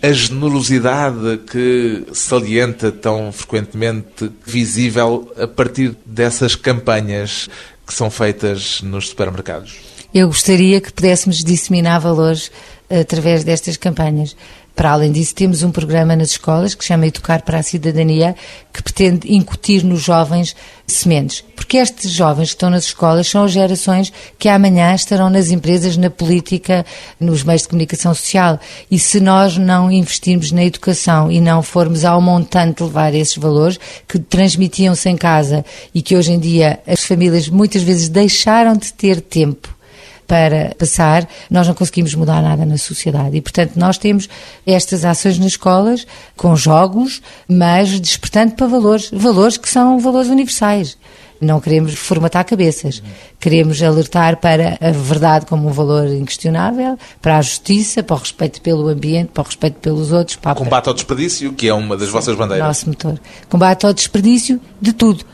a 0.00 0.12
generosidade 0.12 1.38
que 1.50 2.04
salienta 2.12 2.90
tão 2.90 3.30
frequentemente 3.30 4.30
visível 4.44 5.32
a 5.36 5.46
partir 5.46 5.96
dessas 6.04 6.56
campanhas 6.56 7.48
que 7.86 7.94
são 7.94 8.10
feitas 8.10 8.80
nos 8.82 9.08
supermercados? 9.08 9.78
Eu 10.14 10.26
gostaria 10.26 10.80
que 10.80 10.92
pudéssemos 10.92 11.42
disseminar 11.42 11.98
valores 11.98 12.50
eh, 12.90 13.00
através 13.00 13.44
destas 13.44 13.76
campanhas. 13.76 14.36
Para 14.74 14.92
além 14.92 15.12
disso, 15.12 15.34
temos 15.34 15.62
um 15.62 15.70
programa 15.70 16.16
nas 16.16 16.30
escolas 16.30 16.74
que 16.74 16.82
se 16.82 16.88
chama 16.88 17.06
Educar 17.06 17.42
para 17.42 17.58
a 17.58 17.62
Cidadania, 17.62 18.34
que 18.72 18.82
pretende 18.82 19.32
incutir 19.32 19.84
nos 19.84 20.00
jovens 20.00 20.56
sementes. 20.86 21.44
Porque 21.54 21.76
estes 21.76 22.10
jovens 22.10 22.48
que 22.48 22.54
estão 22.54 22.70
nas 22.70 22.84
escolas 22.84 23.28
são 23.28 23.44
as 23.44 23.52
gerações 23.52 24.12
que 24.38 24.48
amanhã 24.48 24.94
estarão 24.94 25.28
nas 25.28 25.50
empresas, 25.50 25.96
na 25.96 26.08
política, 26.08 26.86
nos 27.20 27.44
meios 27.44 27.62
de 27.62 27.68
comunicação 27.68 28.14
social. 28.14 28.58
E 28.90 28.98
se 28.98 29.20
nós 29.20 29.58
não 29.58 29.90
investirmos 29.90 30.50
na 30.50 30.64
educação 30.64 31.30
e 31.30 31.40
não 31.40 31.62
formos 31.62 32.04
ao 32.04 32.20
montante 32.20 32.82
levar 32.82 33.14
esses 33.14 33.36
valores 33.36 33.78
que 34.08 34.18
transmitiam-se 34.18 35.08
em 35.08 35.16
casa 35.16 35.64
e 35.94 36.00
que 36.00 36.16
hoje 36.16 36.32
em 36.32 36.38
dia 36.38 36.80
as 36.86 37.04
famílias 37.04 37.48
muitas 37.48 37.82
vezes 37.82 38.08
deixaram 38.08 38.74
de 38.74 38.92
ter 38.92 39.20
tempo 39.20 39.81
para 40.32 40.74
passar, 40.78 41.28
nós 41.50 41.68
não 41.68 41.74
conseguimos 41.74 42.14
mudar 42.14 42.40
nada 42.40 42.64
na 42.64 42.78
sociedade. 42.78 43.36
E, 43.36 43.42
portanto, 43.42 43.72
nós 43.76 43.98
temos 43.98 44.30
estas 44.66 45.04
ações 45.04 45.38
nas 45.38 45.48
escolas, 45.48 46.06
com 46.38 46.56
jogos, 46.56 47.20
mas 47.46 48.00
despertando 48.00 48.54
para 48.54 48.66
valores, 48.66 49.10
valores 49.12 49.58
que 49.58 49.68
são 49.68 49.98
valores 49.98 50.30
universais. 50.30 50.96
Não 51.38 51.60
queremos 51.60 51.92
formatar 51.92 52.46
cabeças. 52.46 53.02
Queremos 53.38 53.82
alertar 53.82 54.38
para 54.38 54.78
a 54.80 54.90
verdade 54.90 55.44
como 55.44 55.68
um 55.68 55.72
valor 55.72 56.08
inquestionável, 56.08 56.96
para 57.20 57.36
a 57.36 57.42
justiça, 57.42 58.02
para 58.02 58.16
o 58.16 58.18
respeito 58.18 58.62
pelo 58.62 58.88
ambiente, 58.88 59.32
para 59.34 59.42
o 59.42 59.44
respeito 59.44 59.80
pelos 59.80 60.12
outros. 60.12 60.36
Para 60.36 60.54
Combate 60.54 60.88
ao 60.88 60.94
desperdício, 60.94 61.52
que 61.52 61.68
é 61.68 61.74
uma 61.74 61.94
das 61.94 62.08
vossas 62.08 62.34
bandeiras. 62.34 62.66
Nosso 62.66 62.88
motor. 62.88 63.20
Combate 63.50 63.84
ao 63.84 63.92
desperdício 63.92 64.58
de 64.80 64.94
tudo 64.94 65.26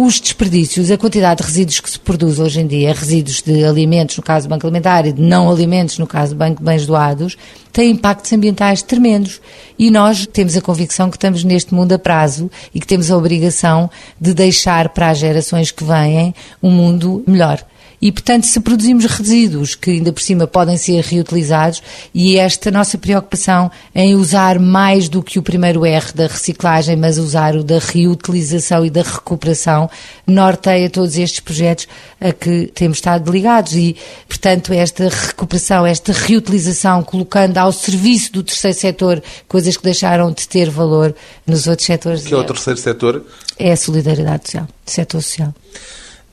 os 0.00 0.20
desperdícios, 0.20 0.92
a 0.92 0.96
quantidade 0.96 1.42
de 1.42 1.48
resíduos 1.48 1.80
que 1.80 1.90
se 1.90 1.98
produz 1.98 2.38
hoje 2.38 2.60
em 2.60 2.68
dia, 2.68 2.94
resíduos 2.94 3.42
de 3.42 3.64
alimentos, 3.64 4.16
no 4.16 4.22
caso 4.22 4.46
do 4.46 4.50
Banco 4.50 4.64
Alimentar, 4.64 5.04
e 5.04 5.12
de 5.12 5.20
não 5.20 5.50
alimentos, 5.50 5.98
no 5.98 6.06
caso 6.06 6.36
do 6.36 6.38
Banco 6.38 6.60
de 6.60 6.64
Bens 6.64 6.86
Doados, 6.86 7.36
têm 7.72 7.90
impactos 7.90 8.32
ambientais 8.32 8.80
tremendos. 8.80 9.40
E 9.76 9.90
nós 9.90 10.24
temos 10.24 10.56
a 10.56 10.60
convicção 10.60 11.10
que 11.10 11.16
estamos 11.16 11.42
neste 11.42 11.74
mundo 11.74 11.94
a 11.94 11.98
prazo 11.98 12.48
e 12.72 12.78
que 12.78 12.86
temos 12.86 13.10
a 13.10 13.16
obrigação 13.16 13.90
de 14.20 14.32
deixar 14.32 14.90
para 14.90 15.10
as 15.10 15.18
gerações 15.18 15.72
que 15.72 15.82
vêm 15.82 16.32
um 16.62 16.70
mundo 16.70 17.24
melhor. 17.26 17.60
E, 18.00 18.12
portanto, 18.12 18.44
se 18.44 18.60
produzimos 18.60 19.04
resíduos 19.04 19.74
que 19.74 19.90
ainda 19.90 20.12
por 20.12 20.22
cima 20.22 20.46
podem 20.46 20.76
ser 20.76 21.02
reutilizados, 21.02 21.82
e 22.14 22.36
esta 22.36 22.70
nossa 22.70 22.96
preocupação 22.96 23.70
em 23.94 24.14
usar 24.14 24.58
mais 24.58 25.08
do 25.08 25.22
que 25.22 25.38
o 25.38 25.42
primeiro 25.42 25.84
R 25.84 26.12
da 26.14 26.26
reciclagem, 26.26 26.96
mas 26.96 27.18
usar 27.18 27.56
o 27.56 27.64
da 27.64 27.78
reutilização 27.78 28.84
e 28.86 28.90
da 28.90 29.02
recuperação, 29.02 29.90
norteia 30.26 30.88
todos 30.88 31.16
estes 31.16 31.40
projetos 31.40 31.88
a 32.20 32.32
que 32.32 32.70
temos 32.74 32.98
estado 32.98 33.30
ligados. 33.30 33.74
E, 33.74 33.96
portanto, 34.28 34.72
esta 34.72 35.08
recuperação, 35.08 35.84
esta 35.84 36.12
reutilização, 36.12 37.02
colocando 37.02 37.58
ao 37.58 37.72
serviço 37.72 38.32
do 38.32 38.42
terceiro 38.42 38.78
setor 38.78 39.22
coisas 39.48 39.76
que 39.76 39.82
deixaram 39.82 40.30
de 40.30 40.46
ter 40.46 40.70
valor 40.70 41.14
nos 41.46 41.66
outros 41.66 41.86
setores. 41.86 42.24
Que 42.24 42.34
é 42.34 42.36
o 42.36 42.44
terceiro 42.44 42.78
setor? 42.78 43.24
É 43.58 43.72
a 43.72 43.76
solidariedade 43.76 44.44
social, 44.46 44.68
setor 44.86 45.22
social 45.22 45.54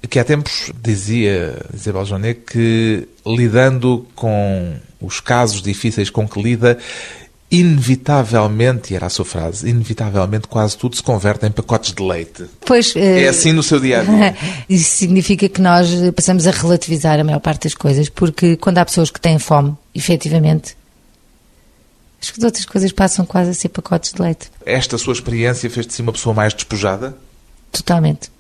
que 0.07 0.19
há 0.19 0.23
tempos 0.23 0.71
dizia 0.81 1.57
Isabel 1.73 2.05
Jonet 2.05 2.41
que 2.45 3.07
lidando 3.25 4.05
com 4.15 4.75
os 5.01 5.19
casos 5.19 5.61
difíceis 5.61 6.09
com 6.09 6.27
que 6.27 6.41
lida, 6.41 6.77
inevitavelmente, 7.49 8.93
e 8.93 8.95
era 8.95 9.05
a 9.05 9.09
sua 9.09 9.25
frase, 9.25 9.69
inevitavelmente 9.69 10.47
quase 10.47 10.77
tudo 10.77 10.95
se 10.95 11.03
converte 11.03 11.45
em 11.45 11.51
pacotes 11.51 11.93
de 11.93 12.03
leite. 12.03 12.45
Pois, 12.65 12.95
é 12.95 13.27
assim 13.27 13.53
no 13.53 13.63
seu 13.63 13.79
dia 13.79 14.01
a 14.01 14.03
dia. 14.03 14.35
Isso 14.67 14.97
significa 14.97 15.47
que 15.47 15.61
nós 15.61 15.89
passamos 16.15 16.47
a 16.47 16.51
relativizar 16.51 17.19
a 17.19 17.23
maior 17.23 17.39
parte 17.39 17.63
das 17.63 17.73
coisas, 17.73 18.09
porque 18.09 18.57
quando 18.57 18.79
há 18.79 18.85
pessoas 18.85 19.09
que 19.09 19.21
têm 19.21 19.39
fome, 19.39 19.75
efetivamente, 19.93 20.75
as 22.21 22.43
outras 22.43 22.65
coisas 22.65 22.91
passam 22.91 23.25
quase 23.25 23.51
a 23.51 23.53
ser 23.53 23.69
pacotes 23.69 24.13
de 24.13 24.21
leite. 24.21 24.51
Esta 24.65 24.97
sua 24.97 25.13
experiência 25.13 25.69
fez 25.69 25.85
de 25.85 25.93
si 25.93 26.01
uma 26.01 26.11
pessoa 26.11 26.33
mais 26.33 26.53
despojada? 26.53 27.15
Totalmente 27.71 28.34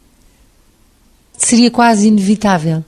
seria 1.37 1.71
quase 1.71 2.07
inevitável. 2.07 2.83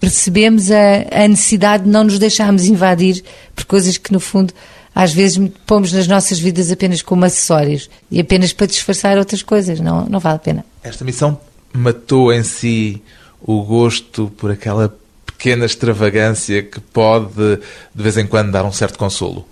Percebemos 0.00 0.70
a, 0.70 1.24
a 1.24 1.28
necessidade 1.28 1.84
de 1.84 1.90
não 1.90 2.04
nos 2.04 2.18
deixarmos 2.18 2.66
invadir 2.66 3.24
por 3.54 3.64
coisas 3.64 3.96
que, 3.98 4.12
no 4.12 4.20
fundo, 4.20 4.54
às 4.94 5.12
vezes 5.12 5.38
pomos 5.66 5.92
nas 5.92 6.06
nossas 6.06 6.38
vidas 6.38 6.70
apenas 6.70 7.02
como 7.02 7.24
acessórios 7.24 7.88
e 8.10 8.20
apenas 8.20 8.52
para 8.52 8.66
disfarçar 8.66 9.18
outras 9.18 9.42
coisas. 9.42 9.80
Não, 9.80 10.06
não 10.06 10.20
vale 10.20 10.36
a 10.36 10.40
pena. 10.40 10.64
Esta 10.82 11.04
missão 11.04 11.38
matou 11.72 12.32
em 12.32 12.42
si 12.42 13.02
o 13.40 13.62
gosto 13.62 14.32
por 14.36 14.50
aquela 14.50 14.94
pequena 15.26 15.66
extravagância 15.66 16.62
que 16.62 16.80
pode, 16.80 17.32
de 17.94 18.02
vez 18.02 18.16
em 18.16 18.26
quando, 18.26 18.50
dar 18.50 18.64
um 18.64 18.72
certo 18.72 18.98
consolo? 18.98 19.46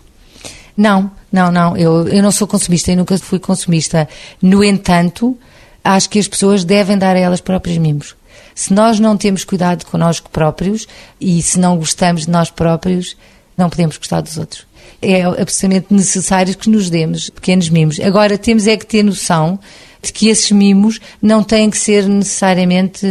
Não, 0.77 1.11
não, 1.33 1.51
não. 1.51 1.77
Eu, 1.77 2.09
eu 2.09 2.23
não 2.23 2.33
sou 2.33 2.47
consumista 2.47 2.93
e 2.93 2.97
nunca 2.97 3.17
fui 3.19 3.39
consumista. 3.39 4.09
No 4.43 4.63
entanto, 4.65 5.39
acho 5.83 6.11
que 6.11 6.19
as 6.19 6.29
pessoas 6.29 6.65
devem 6.65 6.99
dar 6.99 7.17
a 7.17 7.19
elas 7.19 7.41
próprias 7.41 7.79
mimos. 7.79 8.17
Se 8.57 8.73
nós 8.73 8.99
não 8.99 9.19
temos 9.19 9.45
cuidado 9.45 9.85
connosco 9.85 10.31
próprios 10.31 10.89
e 11.21 11.43
se 11.43 11.61
não 11.61 11.77
gostamos 11.77 12.23
de 12.23 12.31
nós 12.31 12.51
próprios, 12.51 13.15
não 13.55 13.69
podemos 13.69 13.99
gostar 13.99 14.23
dos 14.23 14.39
outros. 14.39 14.67
É 15.03 15.23
absolutamente 15.25 15.89
necessário 15.91 16.57
que 16.57 16.71
nos 16.71 16.89
demos 16.89 17.29
pequenos 17.29 17.69
mimos. 17.69 18.01
Agora, 18.01 18.39
temos 18.39 18.67
é 18.67 18.75
que 18.75 18.87
ter 18.87 19.03
noção 19.03 19.61
de 20.01 20.11
que 20.11 20.29
esses 20.29 20.51
mimos 20.51 20.99
não 21.21 21.45
têm 21.45 21.69
que 21.69 21.77
ser 21.77 22.09
necessariamente 22.09 23.07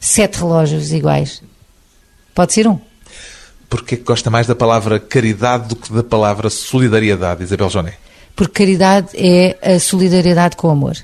sete 0.00 0.40
relógios 0.40 0.92
iguais. 0.92 1.40
Pode 2.34 2.52
ser 2.52 2.66
um. 2.66 2.80
Porquê 3.70 3.94
gosta 3.94 4.28
mais 4.28 4.48
da 4.48 4.56
palavra 4.56 4.98
caridade 4.98 5.68
do 5.68 5.76
que 5.76 5.92
da 5.92 6.02
palavra 6.02 6.50
solidariedade, 6.50 7.44
Isabel 7.44 7.70
Joné? 7.70 7.94
Porque 8.34 8.64
caridade 8.64 9.10
é 9.14 9.76
a 9.76 9.78
solidariedade 9.78 10.56
com 10.56 10.66
o 10.66 10.70
amor. 10.72 10.96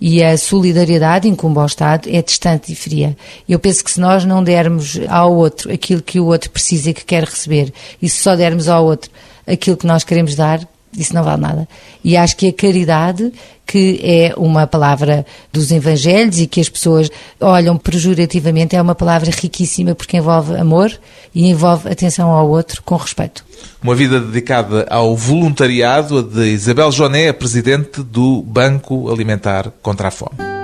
E 0.00 0.22
a 0.22 0.36
solidariedade 0.36 1.26
incumbe 1.26 1.58
ao 1.58 1.66
Estado 1.66 2.08
é 2.10 2.20
distante 2.20 2.72
e 2.72 2.76
fria. 2.76 3.16
Eu 3.48 3.58
penso 3.58 3.82
que 3.82 3.90
se 3.90 4.00
nós 4.00 4.24
não 4.24 4.44
dermos 4.44 5.00
ao 5.08 5.34
outro 5.34 5.72
aquilo 5.72 6.02
que 6.02 6.20
o 6.20 6.26
outro 6.26 6.50
precisa 6.50 6.90
e 6.90 6.94
que 6.94 7.04
quer 7.04 7.24
receber, 7.24 7.72
e 8.00 8.08
se 8.08 8.22
só 8.22 8.36
dermos 8.36 8.68
ao 8.68 8.84
outro 8.84 9.10
aquilo 9.46 9.76
que 9.76 9.86
nós 9.86 10.04
queremos 10.04 10.34
dar, 10.34 10.60
isso 10.96 11.14
não 11.14 11.22
vale 11.22 11.40
nada. 11.40 11.68
E 12.02 12.16
acho 12.16 12.36
que 12.36 12.48
a 12.48 12.52
caridade, 12.52 13.32
que 13.66 14.00
é 14.02 14.34
uma 14.36 14.66
palavra 14.66 15.26
dos 15.52 15.70
Evangelhos 15.70 16.40
e 16.40 16.46
que 16.46 16.60
as 16.60 16.68
pessoas 16.68 17.10
olham 17.40 17.76
pejorativamente, 17.76 18.76
é 18.76 18.82
uma 18.82 18.94
palavra 18.94 19.30
riquíssima 19.30 19.94
porque 19.94 20.16
envolve 20.16 20.56
amor 20.56 20.92
e 21.34 21.48
envolve 21.48 21.88
atenção 21.88 22.30
ao 22.30 22.48
outro 22.48 22.82
com 22.82 22.96
respeito. 22.96 23.44
Uma 23.82 23.94
vida 23.94 24.20
dedicada 24.20 24.86
ao 24.90 25.16
voluntariado, 25.16 26.22
de 26.22 26.46
Isabel 26.46 26.90
Joné, 26.90 27.32
presidente 27.32 28.02
do 28.02 28.42
Banco 28.42 29.10
Alimentar 29.10 29.70
contra 29.82 30.08
a 30.08 30.10
Fome. 30.10 30.55